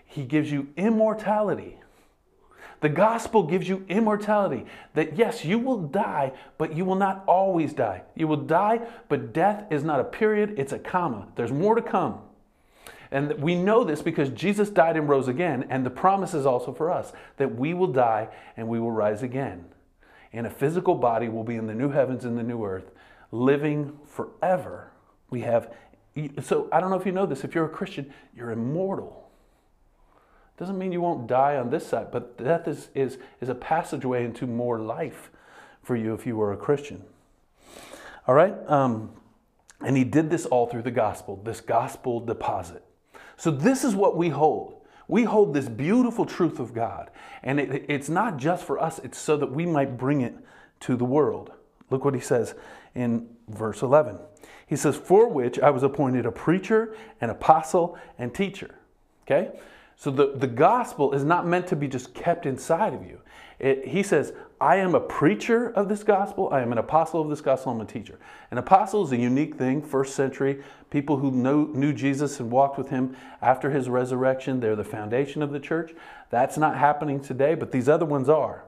He 0.05 0.25
gives 0.25 0.53
you 0.53 0.69
immortality. 0.77 1.79
The 2.83 2.89
gospel 2.89 3.45
gives 3.45 3.69
you 3.69 3.85
immortality. 3.89 4.67
That 4.95 5.17
yes, 5.17 5.45
you 5.45 5.59
will 5.59 5.79
die, 5.79 6.33
but 6.59 6.77
you 6.77 6.85
will 6.85 6.97
not 6.97 7.25
always 7.27 7.73
die. 7.73 8.03
You 8.17 8.27
will 8.27 8.37
die, 8.37 8.81
but 9.09 9.33
death 9.33 9.65
is 9.71 9.85
not 9.85 10.01
a 10.01 10.05
period, 10.05 10.57
it's 10.59 10.73
a 10.73 10.81
comma. 10.81 11.29
There's 11.37 11.53
more 11.53 11.77
to 11.77 11.81
come. 11.81 12.19
And 13.13 13.41
we 13.41 13.55
know 13.55 13.85
this 13.85 14.03
because 14.03 14.31
Jesus 14.31 14.69
died 14.69 14.97
and 14.97 15.09
rose 15.09 15.29
again, 15.29 15.67
and 15.71 15.87
the 15.87 15.91
promise 15.91 16.35
is 16.35 16.45
also 16.45 16.73
for 16.73 16.91
us 16.91 17.13
that 17.37 17.55
we 17.55 17.73
will 17.73 17.87
die 17.87 18.29
and 18.57 18.67
we 18.67 18.81
will 18.81 18.91
rise 18.91 19.23
again. 19.23 19.67
And 20.33 20.47
a 20.47 20.51
physical 20.51 20.97
body 20.97 21.29
will 21.29 21.45
be 21.45 21.55
in 21.55 21.67
the 21.69 21.75
new 21.75 21.91
heavens 21.91 22.25
and 22.25 22.37
the 22.37 22.43
new 22.43 22.65
earth, 22.65 22.91
living 23.31 23.97
forever. 24.07 24.91
We 25.31 25.43
have, 25.43 25.73
so 26.41 26.69
I 26.73 26.81
don't 26.81 26.91
know 26.91 26.99
if 26.99 27.07
you 27.07 27.13
know 27.13 27.27
this, 27.27 27.45
if 27.45 27.55
you're 27.55 27.67
a 27.67 27.69
Christian, 27.69 28.13
you're 28.35 28.51
immortal. 28.51 29.22
Doesn't 30.63 30.79
mean 30.79 30.93
you 30.93 31.01
won't 31.01 31.27
die 31.27 31.57
on 31.57 31.71
this 31.71 31.85
side, 31.85 32.13
but 32.13 32.39
death 32.39 32.69
is, 32.69 32.89
is, 32.95 33.19
is 33.41 33.49
a 33.49 33.55
passageway 33.57 34.25
into 34.25 34.47
more 34.47 34.79
life 34.79 35.29
for 35.83 35.97
you 35.97 36.15
if 36.15 36.25
you 36.25 36.37
were 36.37 36.53
a 36.53 36.57
Christian. 36.57 37.03
All 38.29 38.37
right? 38.37 38.55
Um, 38.69 39.11
and 39.85 39.97
he 39.97 40.05
did 40.05 40.31
this 40.31 40.47
all 40.47 40.69
through 40.69 40.83
the 40.83 40.93
gospel, 40.93 41.43
this 41.43 41.61
gospel 41.61 42.21
deposit. 42.21 42.85
So, 43.37 43.51
this 43.51 43.83
is 43.83 43.97
what 43.97 44.17
we 44.17 44.29
hold. 44.29 44.77
We 45.09 45.25
hold 45.25 45.53
this 45.53 45.69
beautiful 45.69 46.27
truth 46.27 46.61
of 46.61 46.73
God. 46.73 47.11
And 47.43 47.59
it, 47.59 47.87
it's 47.89 48.09
not 48.09 48.37
just 48.37 48.65
for 48.65 48.79
us, 48.79 49.01
it's 49.01 49.19
so 49.19 49.37
that 49.39 49.51
we 49.51 49.67
might 49.67 49.99
bring 49.99 50.21
it 50.21 50.37
to 50.83 50.95
the 50.95 51.05
world. 51.05 51.51
Look 51.91 52.05
what 52.05 52.15
he 52.15 52.21
says 52.21 52.55
in 52.95 53.27
verse 53.49 53.83
11. 53.83 54.17
He 54.69 54.77
says, 54.77 54.95
For 54.95 55.29
which 55.29 55.59
I 55.59 55.71
was 55.71 55.83
appointed 55.83 56.25
a 56.25 56.31
preacher, 56.31 56.95
an 57.21 57.31
apostle, 57.31 57.99
and 58.17 58.33
teacher. 58.33 58.77
Okay? 59.27 59.51
So 60.03 60.11
the, 60.11 60.33
the 60.35 60.49
gospel 60.49 61.13
is 61.13 61.23
not 61.23 61.47
meant 61.47 61.69
to 61.69 61.77
be 61.77 61.87
just 61.87 62.13
kept 62.13 62.45
inside 62.45 62.93
of 62.93 63.07
you. 63.07 63.21
It, 63.61 63.87
he 63.87 64.03
says, 64.03 64.33
I 64.61 64.75
am 64.79 64.97
a 64.97 65.01
preacher 65.01 65.71
of 65.71 65.89
this 65.89 66.03
gospel. 66.03 66.49
I 66.51 66.61
am 66.61 66.73
an 66.73 66.79
apostle 66.79 67.21
of 67.21 67.29
this 67.29 67.41
gospel. 67.41 67.71
I'm 67.71 67.81
a 67.81 67.85
teacher. 67.85 68.19
An 68.51 68.59
apostle 68.59 69.05
is 69.05 69.13
a 69.13 69.17
unique 69.17 69.55
thing, 69.55 69.81
first 69.81 70.17
century. 70.17 70.61
People 70.91 71.19
who 71.19 71.31
know, 71.31 71.67
knew 71.73 71.93
Jesus 71.93 72.41
and 72.41 72.51
walked 72.51 72.79
with 72.79 72.89
him 72.89 73.17
after 73.41 73.71
his 73.71 73.89
resurrection, 73.89 74.59
they're 74.59 74.75
the 74.75 74.83
foundation 74.83 75.41
of 75.41 75.53
the 75.53 75.61
church. 75.61 75.93
That's 76.31 76.59
not 76.59 76.77
happening 76.77 77.21
today, 77.21 77.55
but 77.55 77.71
these 77.71 77.89
other 77.89 78.05
ones 78.05 78.29
are. 78.29 78.65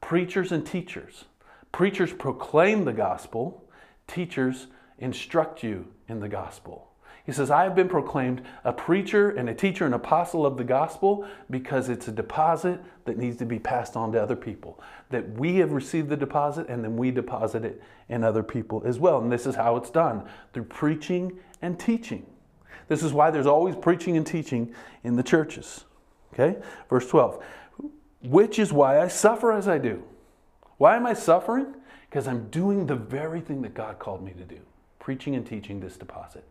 Preachers 0.00 0.52
and 0.52 0.66
teachers. 0.66 1.26
Preachers 1.70 2.14
proclaim 2.14 2.86
the 2.86 2.94
gospel, 2.94 3.68
teachers 4.06 4.68
instruct 4.98 5.62
you 5.62 5.88
in 6.08 6.20
the 6.20 6.30
gospel. 6.30 6.87
He 7.28 7.34
says, 7.34 7.50
I 7.50 7.64
have 7.64 7.74
been 7.74 7.90
proclaimed 7.90 8.40
a 8.64 8.72
preacher 8.72 9.28
and 9.28 9.50
a 9.50 9.54
teacher 9.54 9.84
and 9.84 9.94
apostle 9.94 10.46
of 10.46 10.56
the 10.56 10.64
gospel 10.64 11.28
because 11.50 11.90
it's 11.90 12.08
a 12.08 12.10
deposit 12.10 12.80
that 13.04 13.18
needs 13.18 13.36
to 13.36 13.44
be 13.44 13.58
passed 13.58 13.98
on 13.98 14.12
to 14.12 14.22
other 14.22 14.34
people. 14.34 14.80
That 15.10 15.28
we 15.32 15.56
have 15.56 15.72
received 15.72 16.08
the 16.08 16.16
deposit 16.16 16.70
and 16.70 16.82
then 16.82 16.96
we 16.96 17.10
deposit 17.10 17.66
it 17.66 17.82
in 18.08 18.24
other 18.24 18.42
people 18.42 18.82
as 18.86 18.98
well. 18.98 19.20
And 19.20 19.30
this 19.30 19.44
is 19.44 19.56
how 19.56 19.76
it's 19.76 19.90
done 19.90 20.26
through 20.54 20.64
preaching 20.64 21.38
and 21.60 21.78
teaching. 21.78 22.24
This 22.88 23.02
is 23.02 23.12
why 23.12 23.30
there's 23.30 23.46
always 23.46 23.76
preaching 23.76 24.16
and 24.16 24.26
teaching 24.26 24.74
in 25.04 25.16
the 25.16 25.22
churches. 25.22 25.84
Okay? 26.32 26.56
Verse 26.88 27.10
12, 27.10 27.44
which 28.22 28.58
is 28.58 28.72
why 28.72 29.02
I 29.02 29.08
suffer 29.08 29.52
as 29.52 29.68
I 29.68 29.76
do. 29.76 30.02
Why 30.78 30.96
am 30.96 31.04
I 31.04 31.12
suffering? 31.12 31.74
Because 32.08 32.26
I'm 32.26 32.48
doing 32.48 32.86
the 32.86 32.96
very 32.96 33.42
thing 33.42 33.60
that 33.60 33.74
God 33.74 33.98
called 33.98 34.24
me 34.24 34.32
to 34.32 34.44
do 34.44 34.60
preaching 34.98 35.36
and 35.36 35.46
teaching 35.46 35.80
this 35.80 35.98
deposit. 35.98 36.44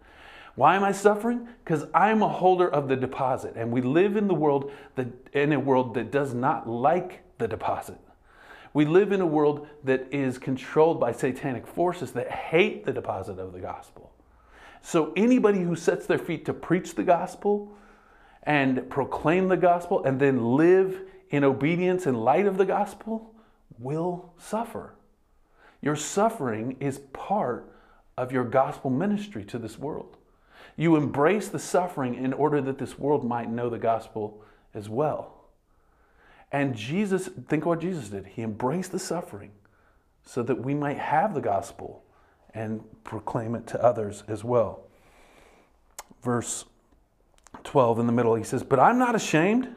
Why 0.57 0.75
am 0.75 0.83
I 0.83 0.91
suffering? 0.91 1.47
Because 1.63 1.85
I'm 1.93 2.23
a 2.23 2.27
holder 2.27 2.67
of 2.67 2.87
the 2.87 2.95
deposit, 2.95 3.53
and 3.55 3.71
we 3.71 3.79
live 3.79 4.17
in 4.17 4.27
the 4.27 4.33
world 4.33 4.71
that 4.95 5.05
in 5.31 5.53
a 5.53 5.59
world 5.59 5.93
that 5.93 6.11
does 6.11 6.33
not 6.33 6.67
like 6.67 7.21
the 7.37 7.47
deposit. 7.47 7.99
We 8.73 8.83
live 8.85 9.11
in 9.11 9.21
a 9.21 9.25
world 9.25 9.67
that 9.83 10.07
is 10.11 10.39
controlled 10.39 10.99
by 10.99 11.11
satanic 11.11 11.67
forces 11.67 12.11
that 12.13 12.31
hate 12.31 12.85
the 12.85 12.91
deposit 12.91 13.37
of 13.37 13.53
the 13.53 13.59
gospel. 13.59 14.11
So 14.81 15.13
anybody 15.15 15.61
who 15.61 15.75
sets 15.75 16.07
their 16.07 16.17
feet 16.17 16.43
to 16.45 16.55
preach 16.55 16.95
the 16.95 17.03
gospel 17.03 17.71
and 18.41 18.89
proclaim 18.89 19.49
the 19.49 19.57
gospel 19.57 20.03
and 20.05 20.19
then 20.19 20.55
live 20.55 21.01
in 21.29 21.43
obedience 21.43 22.07
in 22.07 22.15
light 22.15 22.47
of 22.47 22.57
the 22.57 22.65
gospel 22.65 23.31
will 23.77 24.33
suffer. 24.39 24.95
Your 25.83 25.95
suffering 25.95 26.77
is 26.79 26.97
part 27.13 27.71
of 28.17 28.31
your 28.31 28.43
gospel 28.43 28.89
ministry 28.89 29.45
to 29.45 29.59
this 29.59 29.77
world. 29.77 30.16
You 30.77 30.95
embrace 30.95 31.49
the 31.49 31.59
suffering 31.59 32.15
in 32.15 32.31
order 32.33 32.61
that 32.61 32.77
this 32.77 32.97
world 32.97 33.25
might 33.25 33.49
know 33.49 33.69
the 33.69 33.79
gospel 33.79 34.41
as 34.73 34.87
well. 34.87 35.33
And 36.51 36.75
Jesus, 36.75 37.27
think 37.49 37.65
what 37.65 37.81
Jesus 37.81 38.09
did. 38.09 38.27
He 38.27 38.43
embraced 38.43 38.91
the 38.91 38.99
suffering 38.99 39.51
so 40.23 40.43
that 40.43 40.63
we 40.63 40.73
might 40.73 40.97
have 40.97 41.33
the 41.33 41.41
gospel 41.41 42.03
and 42.53 42.81
proclaim 43.03 43.55
it 43.55 43.67
to 43.67 43.83
others 43.83 44.23
as 44.27 44.43
well. 44.43 44.83
Verse 46.23 46.65
12 47.63 47.99
in 47.99 48.07
the 48.07 48.13
middle, 48.13 48.35
he 48.35 48.43
says, 48.43 48.63
But 48.63 48.79
I'm 48.79 48.99
not 48.99 49.15
ashamed. 49.15 49.67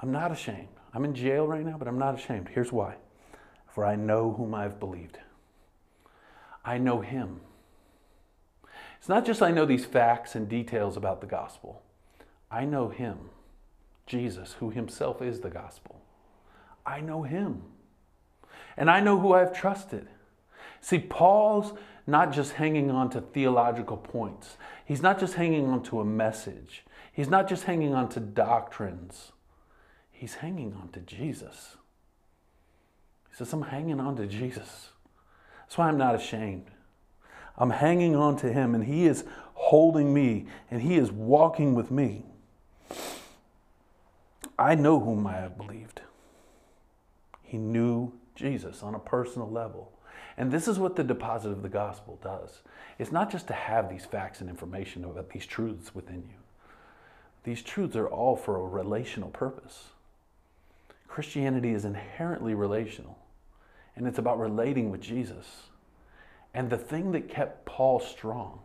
I'm 0.00 0.12
not 0.12 0.32
ashamed. 0.32 0.68
I'm 0.92 1.04
in 1.04 1.14
jail 1.14 1.46
right 1.46 1.64
now, 1.64 1.76
but 1.78 1.86
I'm 1.86 1.98
not 1.98 2.14
ashamed. 2.14 2.48
Here's 2.48 2.72
why. 2.72 2.96
For 3.68 3.84
I 3.84 3.94
know 3.94 4.32
whom 4.32 4.54
I've 4.54 4.80
believed. 4.80 5.18
I 6.64 6.78
know 6.78 7.00
him. 7.00 7.40
It's 9.00 9.08
not 9.08 9.24
just 9.24 9.40
I 9.40 9.50
know 9.50 9.64
these 9.64 9.86
facts 9.86 10.34
and 10.34 10.46
details 10.46 10.94
about 10.94 11.22
the 11.22 11.26
gospel, 11.26 11.80
I 12.50 12.66
know 12.66 12.90
Him, 12.90 13.30
Jesus, 14.06 14.56
who 14.60 14.68
Himself 14.68 15.22
is 15.22 15.40
the 15.40 15.48
gospel. 15.48 16.02
I 16.84 17.00
know 17.00 17.22
Him. 17.22 17.62
And 18.76 18.90
I 18.90 19.00
know 19.00 19.18
who 19.18 19.32
I've 19.32 19.58
trusted. 19.58 20.06
See, 20.82 20.98
Paul's 20.98 21.72
not 22.06 22.30
just 22.30 22.52
hanging 22.52 22.90
on 22.90 23.08
to 23.10 23.22
theological 23.22 23.96
points, 23.96 24.58
he's 24.84 25.00
not 25.00 25.18
just 25.18 25.34
hanging 25.34 25.70
on 25.70 25.82
to 25.84 26.00
a 26.00 26.04
message, 26.04 26.84
he's 27.10 27.28
not 27.28 27.48
just 27.48 27.64
hanging 27.64 27.94
on 27.94 28.10
to 28.10 28.20
doctrines, 28.20 29.32
he's 30.12 30.34
hanging 30.34 30.74
on 30.74 30.90
to 30.90 31.00
Jesus. 31.00 31.76
He 33.30 33.36
says, 33.36 33.50
I'm 33.54 33.62
hanging 33.62 34.00
on 34.00 34.16
to 34.16 34.26
Jesus. 34.26 34.90
That's 35.60 35.78
why 35.78 35.88
I'm 35.88 35.96
not 35.96 36.16
ashamed. 36.16 36.66
I'm 37.58 37.70
hanging 37.70 38.16
on 38.16 38.36
to 38.38 38.52
Him, 38.52 38.74
and 38.74 38.84
He 38.84 39.06
is 39.06 39.24
holding 39.54 40.14
me, 40.14 40.46
and 40.70 40.82
He 40.82 40.96
is 40.96 41.10
walking 41.12 41.74
with 41.74 41.90
me. 41.90 42.24
I 44.58 44.74
know 44.74 45.00
whom 45.00 45.26
I 45.26 45.36
have 45.36 45.56
believed. 45.56 46.02
He 47.42 47.58
knew 47.58 48.12
Jesus 48.36 48.82
on 48.82 48.94
a 48.94 48.98
personal 48.98 49.50
level. 49.50 49.92
And 50.36 50.50
this 50.50 50.68
is 50.68 50.78
what 50.78 50.96
the 50.96 51.04
deposit 51.04 51.50
of 51.50 51.62
the 51.62 51.68
gospel 51.68 52.18
does. 52.22 52.62
It's 52.98 53.12
not 53.12 53.30
just 53.30 53.46
to 53.48 53.52
have 53.52 53.90
these 53.90 54.06
facts 54.06 54.40
and 54.40 54.48
information 54.48 55.04
about 55.04 55.30
these 55.30 55.46
truths 55.46 55.94
within 55.94 56.22
you. 56.28 56.38
These 57.44 57.62
truths 57.62 57.96
are 57.96 58.08
all 58.08 58.36
for 58.36 58.56
a 58.56 58.66
relational 58.66 59.30
purpose. 59.30 59.88
Christianity 61.08 61.70
is 61.70 61.84
inherently 61.84 62.54
relational, 62.54 63.18
and 63.96 64.06
it's 64.06 64.18
about 64.18 64.38
relating 64.38 64.90
with 64.90 65.00
Jesus. 65.00 65.64
And 66.52 66.70
the 66.70 66.78
thing 66.78 67.12
that 67.12 67.28
kept 67.28 67.64
Paul 67.64 68.00
strong 68.00 68.60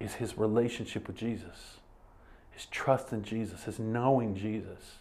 is 0.00 0.14
his 0.14 0.36
relationship 0.38 1.06
with 1.06 1.16
Jesus, 1.16 1.78
his 2.50 2.66
trust 2.66 3.12
in 3.12 3.22
Jesus, 3.22 3.64
his 3.64 3.78
knowing 3.78 4.34
Jesus, 4.34 4.98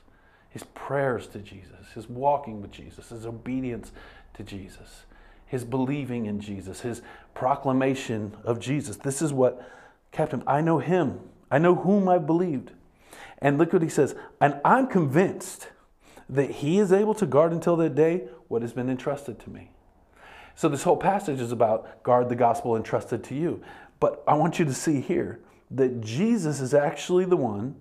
his 0.50 0.64
prayers 0.64 1.28
to 1.28 1.40
Jesus, 1.40 1.92
his 1.94 2.10
walking 2.10 2.62
with 2.62 2.72
Jesus, 2.72 3.10
his 3.10 3.26
obedience 3.26 3.92
to 4.34 4.44
Jesus, 4.44 5.04
his 5.46 5.64
believing 5.64 6.26
in 6.26 6.40
Jesus, 6.40 6.82
his 6.82 7.02
proclamation 7.34 8.36
of 8.44 8.60
Jesus. 8.60 8.96
This 8.98 9.22
is 9.22 9.34
what 9.34 9.70
kept 10.12 10.34
him. 10.34 10.44
I 10.48 10.62
know 10.62 10.80
him, 10.80 11.20
I 11.52 11.58
know 11.60 11.76
whom 11.76 12.08
I've 12.08 12.26
believed. 12.26 12.72
And 13.40 13.58
look 13.58 13.72
what 13.72 13.84
he 13.84 13.90
says, 13.90 14.16
and 14.42 14.60
I'm 14.66 14.88
convinced 14.88 15.70
that 16.30 16.50
he 16.50 16.80
is 16.80 16.92
able 16.92 17.14
to 17.16 17.26
guard 17.26 17.52
until 17.52 17.76
that 17.78 17.94
day 17.94 18.28
what 18.48 18.62
has 18.62 18.74
been 18.74 18.90
entrusted 18.90 19.40
to 19.42 19.50
me. 19.50 19.70
So 20.58 20.68
this 20.68 20.82
whole 20.82 20.98
passage 20.98 21.40
is 21.40 21.52
about 21.52 22.02
guard 22.02 22.30
the 22.30 22.36
gospel 22.36 22.76
entrusted 22.76 23.24
to 23.26 23.36
you. 23.36 23.62
But 24.00 24.24
I 24.28 24.34
want 24.34 24.58
you 24.58 24.66
to 24.66 24.74
see 24.74 25.02
here 25.02 25.40
that 25.70 26.02
Jesus 26.02 26.62
is 26.62 26.74
actually 26.74 27.26
the 27.26 27.38
one 27.38 27.76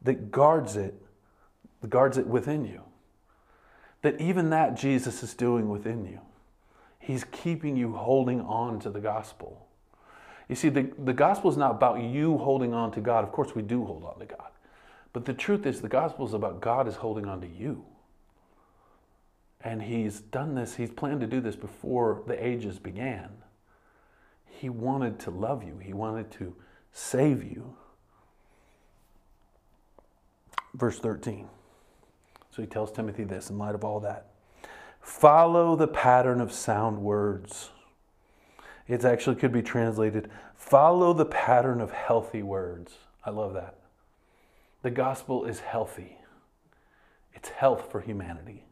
that 0.00 0.30
guards 0.30 0.74
it, 0.74 0.94
that 1.82 1.90
guards 1.90 2.16
it 2.16 2.26
within 2.26 2.64
you. 2.64 2.80
That 4.00 4.18
even 4.22 4.48
that 4.50 4.74
Jesus 4.74 5.22
is 5.22 5.34
doing 5.34 5.68
within 5.68 6.06
you. 6.06 6.20
He's 6.98 7.24
keeping 7.24 7.76
you 7.76 7.92
holding 7.92 8.40
on 8.40 8.80
to 8.80 8.90
the 8.90 9.00
gospel. 9.00 9.66
You 10.48 10.54
see, 10.54 10.70
the, 10.70 10.90
the 10.98 11.12
gospel 11.12 11.50
is 11.50 11.58
not 11.58 11.72
about 11.72 12.00
you 12.00 12.38
holding 12.38 12.72
on 12.72 12.90
to 12.92 13.02
God. 13.02 13.24
Of 13.24 13.32
course, 13.32 13.54
we 13.54 13.60
do 13.60 13.84
hold 13.84 14.02
on 14.02 14.18
to 14.18 14.24
God. 14.24 14.48
But 15.12 15.26
the 15.26 15.34
truth 15.34 15.66
is, 15.66 15.82
the 15.82 15.90
gospel 15.90 16.26
is 16.26 16.32
about 16.32 16.62
God 16.62 16.88
is 16.88 16.94
holding 16.94 17.26
on 17.26 17.42
to 17.42 17.46
you. 17.46 17.84
And 19.64 19.82
he's 19.82 20.20
done 20.20 20.54
this, 20.54 20.74
he's 20.74 20.90
planned 20.90 21.22
to 21.22 21.26
do 21.26 21.40
this 21.40 21.56
before 21.56 22.22
the 22.26 22.46
ages 22.46 22.78
began. 22.78 23.30
He 24.46 24.68
wanted 24.68 25.18
to 25.20 25.30
love 25.30 25.64
you, 25.64 25.78
he 25.78 25.94
wanted 25.94 26.30
to 26.32 26.54
save 26.92 27.42
you. 27.42 27.74
Verse 30.74 30.98
13. 30.98 31.48
So 32.54 32.62
he 32.62 32.68
tells 32.68 32.92
Timothy 32.92 33.24
this 33.24 33.48
in 33.48 33.58
light 33.58 33.74
of 33.74 33.84
all 33.84 34.00
that. 34.00 34.26
Follow 35.00 35.76
the 35.76 35.88
pattern 35.88 36.40
of 36.40 36.52
sound 36.52 36.98
words. 36.98 37.70
It 38.86 39.04
actually 39.04 39.36
could 39.36 39.52
be 39.52 39.62
translated 39.62 40.30
follow 40.56 41.12
the 41.12 41.26
pattern 41.26 41.80
of 41.80 41.90
healthy 41.90 42.42
words. 42.42 42.94
I 43.24 43.30
love 43.30 43.54
that. 43.54 43.78
The 44.82 44.90
gospel 44.90 45.44
is 45.44 45.60
healthy, 45.60 46.18
it's 47.32 47.48
health 47.48 47.90
for 47.90 48.00
humanity. 48.00 48.63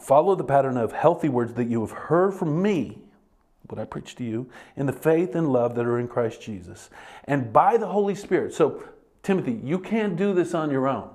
Follow 0.00 0.34
the 0.34 0.44
pattern 0.44 0.76
of 0.76 0.92
healthy 0.92 1.28
words 1.28 1.54
that 1.54 1.68
you 1.68 1.80
have 1.80 1.90
heard 1.90 2.32
from 2.32 2.62
me, 2.62 2.98
what 3.66 3.78
I 3.78 3.84
preach 3.84 4.14
to 4.16 4.24
you, 4.24 4.48
in 4.76 4.86
the 4.86 4.92
faith 4.92 5.34
and 5.34 5.52
love 5.52 5.74
that 5.74 5.84
are 5.84 5.98
in 5.98 6.08
Christ 6.08 6.40
Jesus, 6.40 6.88
and 7.24 7.52
by 7.52 7.76
the 7.76 7.86
Holy 7.86 8.14
Spirit. 8.14 8.54
So, 8.54 8.82
Timothy, 9.22 9.60
you 9.62 9.78
can't 9.78 10.16
do 10.16 10.32
this 10.32 10.54
on 10.54 10.70
your 10.70 10.88
own. 10.88 11.10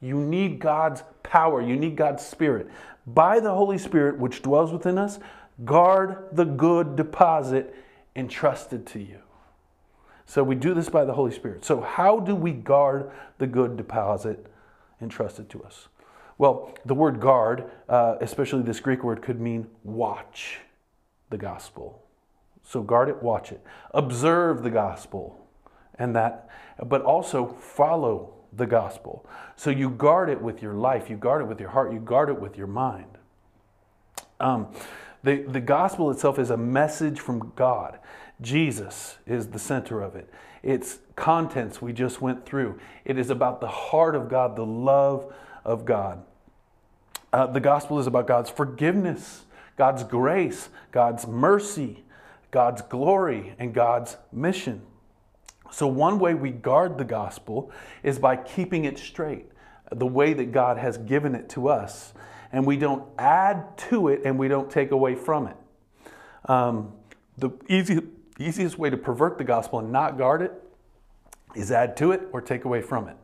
You 0.00 0.18
need 0.18 0.60
God's 0.60 1.02
power, 1.22 1.60
you 1.60 1.76
need 1.76 1.96
God's 1.96 2.24
Spirit. 2.24 2.68
By 3.06 3.38
the 3.38 3.52
Holy 3.54 3.76
Spirit, 3.76 4.18
which 4.18 4.40
dwells 4.40 4.72
within 4.72 4.96
us, 4.96 5.18
guard 5.64 6.28
the 6.32 6.44
good 6.44 6.96
deposit 6.96 7.74
entrusted 8.16 8.86
to 8.86 8.98
you. 8.98 9.18
So 10.26 10.42
we 10.42 10.54
do 10.54 10.72
this 10.72 10.88
by 10.88 11.04
the 11.04 11.12
Holy 11.12 11.32
Spirit. 11.32 11.64
So, 11.64 11.80
how 11.80 12.18
do 12.18 12.34
we 12.34 12.52
guard 12.52 13.10
the 13.38 13.46
good 13.46 13.76
deposit 13.76 14.46
entrusted 15.02 15.50
to 15.50 15.62
us? 15.62 15.88
Well, 16.38 16.74
the 16.84 16.94
word 16.94 17.20
guard, 17.20 17.70
uh, 17.88 18.16
especially 18.20 18.62
this 18.62 18.80
Greek 18.80 19.04
word, 19.04 19.22
could 19.22 19.40
mean 19.40 19.68
watch 19.82 20.58
the 21.30 21.38
gospel. 21.38 22.02
So 22.64 22.82
guard 22.82 23.08
it, 23.08 23.22
watch 23.22 23.52
it. 23.52 23.62
Observe 23.92 24.62
the 24.62 24.70
gospel 24.70 25.46
and 25.98 26.16
that, 26.16 26.48
but 26.84 27.02
also 27.02 27.46
follow 27.46 28.34
the 28.52 28.66
gospel. 28.66 29.26
So 29.56 29.70
you 29.70 29.90
guard 29.90 30.30
it 30.30 30.40
with 30.40 30.62
your 30.62 30.74
life, 30.74 31.10
you 31.10 31.16
guard 31.16 31.42
it 31.42 31.46
with 31.46 31.60
your 31.60 31.70
heart, 31.70 31.92
you 31.92 32.00
guard 32.00 32.28
it 32.28 32.40
with 32.40 32.56
your 32.56 32.66
mind. 32.66 33.18
Um, 34.40 34.68
the, 35.22 35.42
the 35.42 35.60
gospel 35.60 36.10
itself 36.10 36.38
is 36.38 36.50
a 36.50 36.56
message 36.56 37.20
from 37.20 37.52
God. 37.56 37.98
Jesus 38.40 39.18
is 39.26 39.48
the 39.48 39.58
center 39.58 40.02
of 40.02 40.16
it. 40.16 40.28
Its 40.62 40.98
contents 41.16 41.80
we 41.80 41.92
just 41.92 42.20
went 42.20 42.44
through. 42.44 42.78
It 43.04 43.18
is 43.18 43.30
about 43.30 43.60
the 43.60 43.68
heart 43.68 44.14
of 44.14 44.28
God, 44.28 44.56
the 44.56 44.66
love 44.66 45.32
of 45.64 45.84
God. 45.84 46.22
Uh, 47.32 47.46
the 47.46 47.60
gospel 47.60 47.98
is 47.98 48.06
about 48.06 48.26
God's 48.26 48.50
forgiveness, 48.50 49.44
God's 49.76 50.04
grace, 50.04 50.68
God's 50.92 51.26
mercy, 51.26 52.04
God's 52.50 52.82
glory, 52.82 53.54
and 53.58 53.74
God's 53.74 54.16
mission. 54.30 54.82
So, 55.70 55.88
one 55.88 56.20
way 56.20 56.34
we 56.34 56.50
guard 56.50 56.98
the 56.98 57.04
gospel 57.04 57.72
is 58.04 58.20
by 58.20 58.36
keeping 58.36 58.84
it 58.84 58.98
straight, 58.98 59.46
the 59.90 60.06
way 60.06 60.32
that 60.32 60.52
God 60.52 60.78
has 60.78 60.96
given 60.98 61.34
it 61.34 61.48
to 61.50 61.68
us. 61.68 62.14
And 62.52 62.64
we 62.64 62.76
don't 62.76 63.04
add 63.18 63.76
to 63.88 64.06
it 64.06 64.22
and 64.24 64.38
we 64.38 64.46
don't 64.46 64.70
take 64.70 64.92
away 64.92 65.16
from 65.16 65.48
it. 65.48 65.56
Um, 66.44 66.92
the 67.36 67.50
easy, 67.68 68.00
easiest 68.38 68.78
way 68.78 68.90
to 68.90 68.96
pervert 68.96 69.38
the 69.38 69.44
gospel 69.44 69.80
and 69.80 69.90
not 69.90 70.16
guard 70.16 70.42
it 70.42 70.52
is 71.56 71.72
add 71.72 71.96
to 71.96 72.12
it 72.12 72.22
or 72.32 72.40
take 72.40 72.64
away 72.64 72.80
from 72.80 73.08
it. 73.08 73.16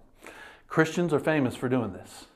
Christians 0.66 1.12
are 1.12 1.20
famous 1.20 1.54
for 1.54 1.68
doing 1.68 1.92
this. 1.92 2.26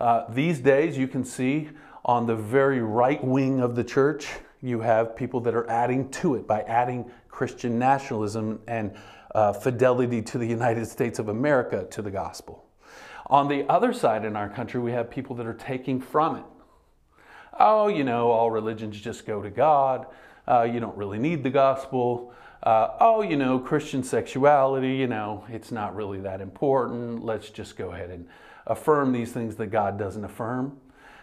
Uh, 0.00 0.24
these 0.28 0.60
days, 0.60 0.96
you 0.96 1.08
can 1.08 1.24
see 1.24 1.68
on 2.04 2.26
the 2.26 2.36
very 2.36 2.80
right 2.80 3.22
wing 3.22 3.60
of 3.60 3.74
the 3.74 3.84
church, 3.84 4.28
you 4.62 4.80
have 4.80 5.16
people 5.16 5.40
that 5.40 5.54
are 5.54 5.68
adding 5.68 6.08
to 6.10 6.34
it 6.36 6.46
by 6.46 6.62
adding 6.62 7.10
Christian 7.28 7.78
nationalism 7.78 8.60
and 8.66 8.94
uh, 9.34 9.52
fidelity 9.52 10.22
to 10.22 10.38
the 10.38 10.46
United 10.46 10.86
States 10.86 11.18
of 11.18 11.28
America 11.28 11.86
to 11.90 12.02
the 12.02 12.10
gospel. 12.10 12.64
On 13.26 13.48
the 13.48 13.68
other 13.68 13.92
side 13.92 14.24
in 14.24 14.36
our 14.36 14.48
country, 14.48 14.80
we 14.80 14.92
have 14.92 15.10
people 15.10 15.36
that 15.36 15.46
are 15.46 15.54
taking 15.54 16.00
from 16.00 16.36
it. 16.36 16.44
Oh, 17.58 17.88
you 17.88 18.04
know, 18.04 18.30
all 18.30 18.50
religions 18.50 18.98
just 19.00 19.26
go 19.26 19.42
to 19.42 19.50
God. 19.50 20.06
Uh, 20.46 20.62
you 20.62 20.80
don't 20.80 20.96
really 20.96 21.18
need 21.18 21.42
the 21.42 21.50
gospel. 21.50 22.32
Uh, 22.62 22.96
oh, 23.00 23.22
you 23.22 23.36
know, 23.36 23.58
Christian 23.58 24.02
sexuality, 24.02 24.96
you 24.96 25.06
know, 25.06 25.44
it's 25.48 25.70
not 25.70 25.94
really 25.94 26.20
that 26.20 26.40
important. 26.40 27.24
Let's 27.24 27.50
just 27.50 27.76
go 27.76 27.92
ahead 27.92 28.10
and 28.10 28.26
affirm 28.66 29.12
these 29.12 29.32
things 29.32 29.56
that 29.56 29.68
God 29.68 29.98
doesn't 29.98 30.24
affirm. 30.24 30.76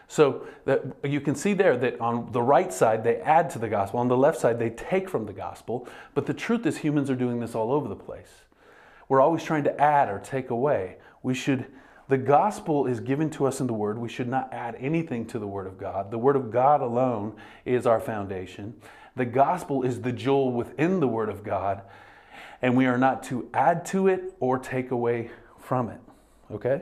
So 0.07 0.47
that 0.65 0.83
you 1.03 1.19
can 1.19 1.35
see 1.35 1.53
there 1.53 1.75
that 1.77 1.99
on 1.99 2.31
the 2.31 2.41
right 2.41 2.71
side 2.71 3.03
they 3.03 3.17
add 3.17 3.49
to 3.51 3.59
the 3.59 3.67
gospel, 3.67 3.99
on 3.99 4.07
the 4.07 4.17
left 4.17 4.39
side 4.39 4.59
they 4.59 4.69
take 4.69 5.09
from 5.09 5.25
the 5.25 5.33
gospel. 5.33 5.87
But 6.13 6.25
the 6.25 6.33
truth 6.33 6.65
is 6.65 6.77
humans 6.77 7.09
are 7.09 7.15
doing 7.15 7.39
this 7.39 7.55
all 7.55 7.71
over 7.71 7.87
the 7.87 7.95
place. 7.95 8.29
We're 9.09 9.21
always 9.21 9.43
trying 9.43 9.63
to 9.65 9.81
add 9.81 10.09
or 10.09 10.19
take 10.19 10.49
away. 10.49 10.97
We 11.23 11.33
should 11.33 11.65
the 12.07 12.17
gospel 12.19 12.85
is 12.85 12.99
given 12.99 13.31
to 13.31 13.47
us 13.47 13.59
in 13.59 13.65
the 13.65 13.73
word. 13.73 13.97
We 13.97 14.09
should 14.09 14.27
not 14.27 14.53
add 14.53 14.75
anything 14.79 15.25
to 15.27 15.39
the 15.39 15.47
word 15.47 15.65
of 15.65 15.79
God. 15.79 16.11
The 16.11 16.19
word 16.19 16.35
of 16.35 16.51
God 16.51 16.81
alone 16.81 17.35
is 17.65 17.87
our 17.87 17.99
foundation. 17.99 18.75
The 19.15 19.25
gospel 19.25 19.83
is 19.83 20.01
the 20.01 20.11
jewel 20.11 20.51
within 20.51 20.99
the 20.99 21.07
word 21.07 21.29
of 21.29 21.43
God, 21.43 21.81
and 22.61 22.75
we 22.75 22.85
are 22.85 22.97
not 22.97 23.23
to 23.23 23.49
add 23.53 23.85
to 23.87 24.07
it 24.07 24.33
or 24.39 24.59
take 24.59 24.91
away 24.91 25.31
from 25.57 25.89
it. 25.89 25.99
Okay? 26.51 26.81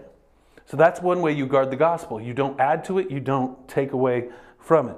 So 0.66 0.78
that's 0.78 1.00
one 1.02 1.22
way 1.22 1.34
you 1.34 1.46
guard 1.46 1.70
the 1.70 1.76
gospel. 1.76 2.20
You 2.20 2.34
don't 2.34 2.60
add 2.60 2.84
to 2.86 2.98
it, 2.98 3.12
you 3.12 3.20
don't 3.20 3.68
take 3.68 3.92
away 3.92 4.30
from 4.60 4.90
it. 4.90 4.98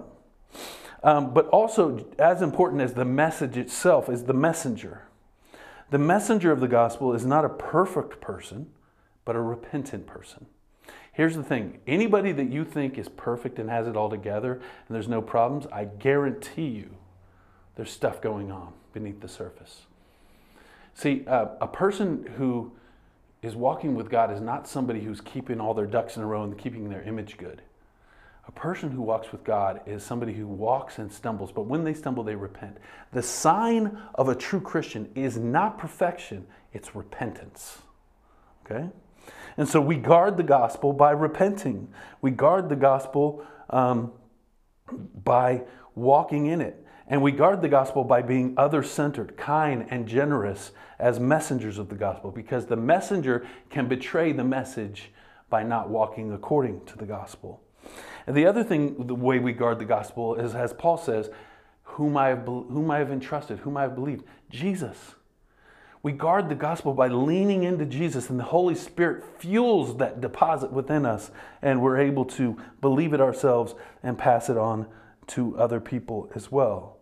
Um, 1.04 1.34
but 1.34 1.48
also, 1.48 2.06
as 2.18 2.42
important 2.42 2.82
as 2.82 2.94
the 2.94 3.06
message 3.06 3.58
itself 3.58 4.10
is 4.10 4.24
the 4.24 4.34
messenger. 4.34 5.04
The 5.92 6.00
messenger 6.00 6.52
of 6.52 6.62
the 6.62 6.68
gospel 6.68 7.14
is 7.14 7.26
not 7.26 7.46
a 7.46 7.50
perfect 7.50 8.22
person, 8.22 8.68
but 9.26 9.36
a 9.36 9.42
repentant 9.42 10.08
person. 10.08 10.46
Here's 11.12 11.36
the 11.36 11.44
thing 11.44 11.80
anybody 11.86 12.32
that 12.32 12.50
you 12.50 12.66
think 12.66 12.98
is 12.98 13.10
perfect 13.10 13.60
and 13.60 13.70
has 13.70 13.88
it 13.88 13.96
all 13.96 14.10
together 14.10 14.54
and 14.54 14.96
there's 14.96 15.08
no 15.08 15.22
problems, 15.22 15.68
I 15.72 15.86
guarantee 15.86 16.68
you 16.68 16.90
there's 17.76 17.92
stuff 17.92 18.22
going 18.22 18.52
on 18.52 18.74
beneath 18.94 19.22
the 19.22 19.28
surface. 19.28 19.82
See, 20.94 21.26
uh, 21.28 21.48
a 21.60 21.68
person 21.68 22.26
who 22.38 22.72
is 23.42 23.56
walking 23.56 23.96
with 23.96 24.10
God 24.10 24.32
is 24.32 24.42
not 24.42 24.68
somebody 24.68 25.02
who's 25.02 25.22
keeping 25.22 25.60
all 25.60 25.74
their 25.74 25.86
ducks 25.86 26.18
in 26.18 26.24
a 26.24 26.26
row 26.26 26.44
and 26.44 26.58
keeping 26.58 26.90
their 26.90 27.04
image 27.04 27.38
good. 27.38 27.62
A 28.48 28.52
person 28.52 28.92
who 28.92 29.02
walks 29.02 29.32
with 29.32 29.44
God 29.44 29.82
is 29.86 30.04
somebody 30.04 30.34
who 30.34 30.48
walks 30.48 31.00
and 31.00 31.12
stumbles, 31.12 31.52
but 31.52 31.64
when 31.64 31.84
they 31.84 31.94
stumble, 31.94 32.24
they 32.24 32.36
repent. 32.36 32.78
The 33.12 33.24
sign 33.24 33.98
of 34.16 34.30
a 34.30 34.36
true 34.36 34.62
Christian 34.62 35.10
is 35.16 35.38
not 35.38 35.78
perfection, 35.78 36.46
it's 36.72 36.96
repentance. 36.96 37.80
Okay? 38.66 38.90
And 39.58 39.68
so 39.68 39.82
we 39.82 39.96
guard 39.96 40.38
the 40.38 40.44
gospel 40.44 40.94
by 40.94 41.12
repenting. 41.12 41.88
We 42.22 42.32
guard 42.32 42.70
the 42.70 42.76
gospel 42.76 43.44
um, 43.70 44.12
by 45.24 45.64
walking 45.96 46.48
in 46.48 46.62
it. 46.62 46.85
And 47.08 47.22
we 47.22 47.32
guard 47.32 47.62
the 47.62 47.70
gospel 47.70 48.04
by 48.04 48.24
being 48.24 48.56
other 48.58 48.82
centered, 48.82 49.38
kind, 49.38 49.86
and 49.90 50.08
generous 50.08 50.72
as 50.98 51.20
messengers 51.20 51.78
of 51.78 51.90
the 51.90 51.96
gospel 51.96 52.32
because 52.32 52.66
the 52.66 52.76
messenger 52.76 53.46
can 53.70 53.88
betray 53.88 54.32
the 54.32 54.44
message 54.44 55.12
by 55.50 55.62
not 55.62 55.90
walking 55.90 56.34
according 56.34 56.84
to 56.86 56.98
the 56.98 57.06
gospel. 57.06 57.62
And 58.26 58.36
the 58.36 58.48
other 58.48 58.64
thing, 58.64 59.06
the 59.06 59.14
way 59.14 59.38
we 59.38 59.54
guard 59.54 59.78
the 59.78 59.86
gospel 59.86 60.36
is, 60.36 60.56
as 60.56 60.74
Paul 60.74 60.98
says, 60.98 61.30
whom 61.84 62.18
I 62.18 62.30
have, 62.30 62.46
whom 62.46 62.90
I 62.90 62.98
have 62.98 63.12
entrusted, 63.12 63.60
whom 63.60 63.78
I 63.78 63.84
have 63.84 63.96
believed, 63.96 64.26
Jesus. 64.50 65.16
We 66.02 66.12
guard 66.12 66.50
the 66.50 66.56
gospel 66.56 66.94
by 66.94 67.08
leaning 67.08 67.64
into 67.64 67.86
Jesus, 67.86 68.30
and 68.30 68.40
the 68.40 68.44
Holy 68.44 68.76
Spirit 68.76 69.24
fuels 69.40 69.98
that 69.98 70.22
deposit 70.22 70.72
within 70.72 71.06
us, 71.06 71.32
and 71.62 71.82
we're 71.82 71.98
able 71.98 72.26
to 72.26 72.58
believe 72.82 73.14
it 73.14 73.22
ourselves 73.22 73.76
and 74.04 74.18
pass 74.18 74.50
it 74.50 74.58
on 74.58 74.88
to 75.28 75.58
other 75.58 75.80
people 75.80 76.30
as 76.36 76.52
well. 76.52 76.95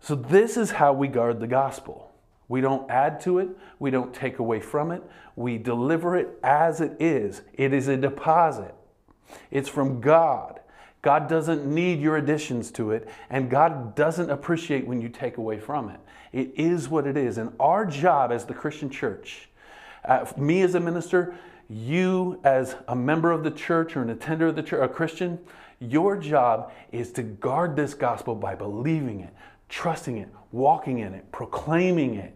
So, 0.00 0.14
this 0.14 0.56
is 0.56 0.72
how 0.72 0.92
we 0.92 1.08
guard 1.08 1.40
the 1.40 1.46
gospel. 1.46 2.12
We 2.48 2.60
don't 2.60 2.88
add 2.90 3.20
to 3.22 3.38
it, 3.40 3.48
we 3.78 3.90
don't 3.90 4.14
take 4.14 4.38
away 4.38 4.60
from 4.60 4.92
it, 4.92 5.02
we 5.34 5.58
deliver 5.58 6.16
it 6.16 6.38
as 6.42 6.80
it 6.80 6.96
is. 7.00 7.42
It 7.54 7.72
is 7.72 7.88
a 7.88 7.96
deposit, 7.96 8.74
it's 9.50 9.68
from 9.68 10.00
God. 10.00 10.60
God 11.02 11.28
doesn't 11.28 11.64
need 11.64 12.00
your 12.00 12.16
additions 12.16 12.72
to 12.72 12.90
it, 12.90 13.08
and 13.30 13.48
God 13.48 13.94
doesn't 13.94 14.28
appreciate 14.28 14.88
when 14.88 15.00
you 15.00 15.08
take 15.08 15.36
away 15.36 15.58
from 15.58 15.88
it. 15.88 16.00
It 16.32 16.52
is 16.56 16.88
what 16.88 17.06
it 17.06 17.16
is. 17.16 17.38
And 17.38 17.52
our 17.60 17.86
job 17.86 18.32
as 18.32 18.44
the 18.44 18.54
Christian 18.54 18.90
church, 18.90 19.48
uh, 20.04 20.26
me 20.36 20.62
as 20.62 20.74
a 20.74 20.80
minister, 20.80 21.36
you 21.68 22.40
as 22.42 22.74
a 22.88 22.96
member 22.96 23.30
of 23.30 23.44
the 23.44 23.50
church 23.52 23.96
or 23.96 24.02
an 24.02 24.10
attender 24.10 24.48
of 24.48 24.56
the 24.56 24.62
church, 24.62 24.84
a 24.84 24.92
Christian, 24.92 25.38
your 25.78 26.16
job 26.16 26.72
is 26.90 27.12
to 27.12 27.22
guard 27.22 27.76
this 27.76 27.94
gospel 27.94 28.34
by 28.34 28.54
believing 28.54 29.20
it, 29.20 29.34
trusting 29.68 30.18
it, 30.18 30.28
walking 30.52 30.98
in 30.98 31.14
it, 31.14 31.30
proclaiming 31.32 32.14
it, 32.14 32.34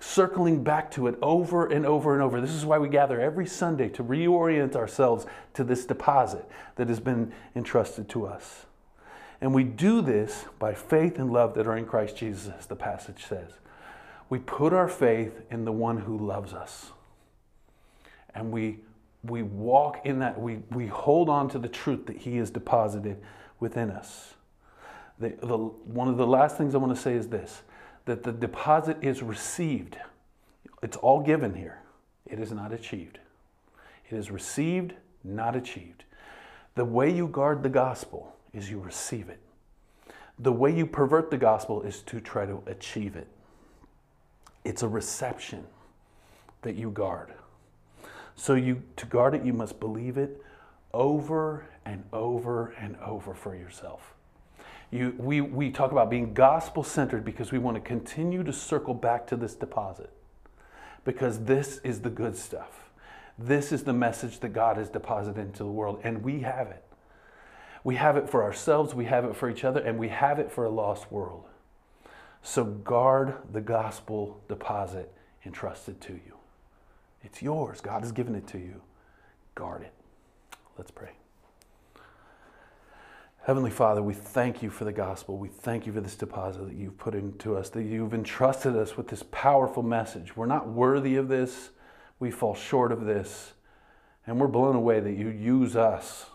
circling 0.00 0.64
back 0.64 0.90
to 0.92 1.06
it 1.06 1.16
over 1.22 1.66
and 1.66 1.86
over 1.86 2.14
and 2.14 2.22
over. 2.22 2.40
This 2.40 2.54
is 2.54 2.66
why 2.66 2.78
we 2.78 2.88
gather 2.88 3.20
every 3.20 3.46
Sunday 3.46 3.88
to 3.90 4.02
reorient 4.02 4.74
ourselves 4.74 5.26
to 5.54 5.64
this 5.64 5.84
deposit 5.86 6.48
that 6.76 6.88
has 6.88 7.00
been 7.00 7.32
entrusted 7.54 8.08
to 8.10 8.26
us. 8.26 8.66
And 9.40 9.54
we 9.54 9.64
do 9.64 10.00
this 10.02 10.44
by 10.58 10.74
faith 10.74 11.18
and 11.18 11.32
love 11.32 11.54
that 11.54 11.66
are 11.66 11.76
in 11.76 11.86
Christ 11.86 12.16
Jesus, 12.16 12.66
the 12.66 12.76
passage 12.76 13.24
says. 13.26 13.50
We 14.28 14.38
put 14.38 14.72
our 14.72 14.88
faith 14.88 15.42
in 15.50 15.64
the 15.64 15.72
one 15.72 15.98
who 15.98 16.16
loves 16.16 16.52
us. 16.52 16.92
And 18.34 18.50
we 18.50 18.78
we 19.24 19.42
walk 19.42 20.04
in 20.04 20.18
that, 20.18 20.40
we, 20.40 20.58
we 20.70 20.86
hold 20.86 21.28
on 21.28 21.48
to 21.50 21.58
the 21.58 21.68
truth 21.68 22.06
that 22.06 22.18
He 22.18 22.38
has 22.38 22.50
deposited 22.50 23.18
within 23.60 23.90
us. 23.90 24.34
The, 25.22 25.28
the, 25.40 25.56
one 25.56 26.08
of 26.08 26.16
the 26.16 26.26
last 26.26 26.58
things 26.58 26.74
I 26.74 26.78
want 26.78 26.94
to 26.96 27.00
say 27.00 27.14
is 27.14 27.28
this 27.28 27.62
that 28.06 28.24
the 28.24 28.32
deposit 28.32 28.96
is 29.02 29.22
received. 29.22 29.96
It's 30.82 30.96
all 30.96 31.20
given 31.20 31.54
here, 31.54 31.78
it 32.26 32.40
is 32.40 32.50
not 32.50 32.72
achieved. 32.72 33.20
It 34.10 34.16
is 34.16 34.32
received, 34.32 34.94
not 35.22 35.54
achieved. 35.54 36.02
The 36.74 36.84
way 36.84 37.08
you 37.08 37.28
guard 37.28 37.62
the 37.62 37.68
gospel 37.68 38.34
is 38.52 38.68
you 38.68 38.80
receive 38.80 39.28
it. 39.28 39.38
The 40.40 40.50
way 40.50 40.74
you 40.74 40.86
pervert 40.86 41.30
the 41.30 41.38
gospel 41.38 41.82
is 41.82 42.00
to 42.02 42.20
try 42.20 42.44
to 42.44 42.60
achieve 42.66 43.14
it. 43.14 43.28
It's 44.64 44.82
a 44.82 44.88
reception 44.88 45.64
that 46.62 46.74
you 46.74 46.90
guard. 46.90 47.32
So 48.34 48.54
you 48.54 48.82
to 48.96 49.06
guard 49.06 49.36
it 49.36 49.44
you 49.44 49.52
must 49.52 49.78
believe 49.78 50.18
it 50.18 50.42
over 50.92 51.66
and 51.84 52.02
over 52.12 52.74
and 52.80 52.96
over 52.96 53.34
for 53.34 53.54
yourself. 53.54 54.14
You, 54.92 55.14
we, 55.16 55.40
we 55.40 55.70
talk 55.70 55.90
about 55.90 56.10
being 56.10 56.34
gospel 56.34 56.84
centered 56.84 57.24
because 57.24 57.50
we 57.50 57.58
want 57.58 57.76
to 57.76 57.80
continue 57.80 58.44
to 58.44 58.52
circle 58.52 58.92
back 58.92 59.26
to 59.28 59.36
this 59.36 59.54
deposit 59.54 60.10
because 61.04 61.44
this 61.44 61.78
is 61.78 62.02
the 62.02 62.10
good 62.10 62.36
stuff. 62.36 62.90
This 63.38 63.72
is 63.72 63.84
the 63.84 63.94
message 63.94 64.40
that 64.40 64.50
God 64.50 64.76
has 64.76 64.90
deposited 64.90 65.40
into 65.40 65.64
the 65.64 65.70
world, 65.70 66.00
and 66.04 66.22
we 66.22 66.40
have 66.40 66.68
it. 66.68 66.84
We 67.82 67.96
have 67.96 68.18
it 68.18 68.28
for 68.28 68.44
ourselves, 68.44 68.94
we 68.94 69.06
have 69.06 69.24
it 69.24 69.34
for 69.34 69.48
each 69.48 69.64
other, 69.64 69.80
and 69.80 69.98
we 69.98 70.10
have 70.10 70.38
it 70.38 70.52
for 70.52 70.64
a 70.64 70.70
lost 70.70 71.10
world. 71.10 71.44
So 72.42 72.62
guard 72.64 73.36
the 73.50 73.62
gospel 73.62 74.42
deposit 74.46 75.10
entrusted 75.44 76.00
to 76.02 76.12
you. 76.12 76.36
It's 77.22 77.40
yours. 77.40 77.80
God 77.80 78.02
has 78.02 78.12
given 78.12 78.34
it 78.34 78.46
to 78.48 78.58
you. 78.58 78.82
Guard 79.54 79.82
it. 79.82 79.92
Let's 80.76 80.90
pray. 80.90 81.12
Heavenly 83.44 83.72
Father, 83.72 84.04
we 84.04 84.14
thank 84.14 84.62
you 84.62 84.70
for 84.70 84.84
the 84.84 84.92
gospel. 84.92 85.36
We 85.36 85.48
thank 85.48 85.84
you 85.84 85.92
for 85.92 86.00
this 86.00 86.14
deposit 86.14 86.68
that 86.68 86.76
you've 86.76 86.96
put 86.96 87.12
into 87.12 87.56
us, 87.56 87.70
that 87.70 87.82
you've 87.82 88.14
entrusted 88.14 88.76
us 88.76 88.96
with 88.96 89.08
this 89.08 89.24
powerful 89.32 89.82
message. 89.82 90.36
We're 90.36 90.46
not 90.46 90.68
worthy 90.68 91.16
of 91.16 91.26
this, 91.26 91.70
we 92.20 92.30
fall 92.30 92.54
short 92.54 92.92
of 92.92 93.04
this, 93.04 93.54
and 94.28 94.38
we're 94.38 94.46
blown 94.46 94.76
away 94.76 95.00
that 95.00 95.14
you 95.14 95.28
use 95.28 95.74
us 95.74 96.26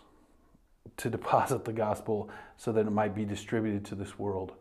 to 0.98 1.10
deposit 1.10 1.64
the 1.64 1.72
gospel 1.72 2.30
so 2.58 2.74
that 2.74 2.86
it 2.86 2.92
might 2.92 3.16
be 3.16 3.24
distributed 3.24 3.86
to 3.86 3.96
this 3.96 4.20
world. 4.20 4.52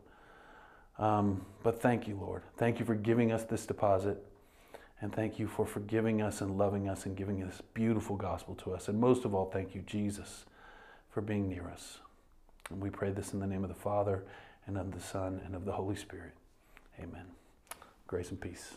Um, 0.97 1.45
but 1.63 1.81
thank 1.81 2.07
you, 2.07 2.15
Lord. 2.15 2.43
Thank 2.55 2.79
you 2.79 2.85
for 2.85 2.95
giving 2.95 3.33
us 3.33 3.43
this 3.43 3.65
deposit. 3.65 4.23
And 5.01 5.13
thank 5.13 5.37
you 5.37 5.47
for 5.47 5.65
forgiving 5.65 6.21
us 6.21 6.39
and 6.39 6.57
loving 6.57 6.87
us 6.87 7.05
and 7.05 7.15
giving 7.15 7.45
this 7.45 7.61
beautiful 7.73 8.15
gospel 8.15 8.55
to 8.55 8.73
us. 8.73 8.87
And 8.87 8.99
most 9.01 9.25
of 9.25 9.35
all, 9.35 9.49
thank 9.51 9.75
you, 9.75 9.81
Jesus, 9.81 10.45
for 11.09 11.19
being 11.19 11.49
near 11.49 11.67
us. 11.67 11.99
And 12.69 12.81
we 12.81 12.89
pray 12.89 13.11
this 13.11 13.33
in 13.33 13.39
the 13.39 13.47
name 13.47 13.63
of 13.63 13.69
the 13.69 13.75
Father, 13.75 14.23
and 14.65 14.77
of 14.77 14.91
the 14.91 14.99
Son, 14.99 15.41
and 15.45 15.55
of 15.55 15.65
the 15.65 15.71
Holy 15.71 15.95
Spirit. 15.95 16.33
Amen. 16.99 17.25
Grace 18.07 18.29
and 18.29 18.41
peace. 18.41 18.73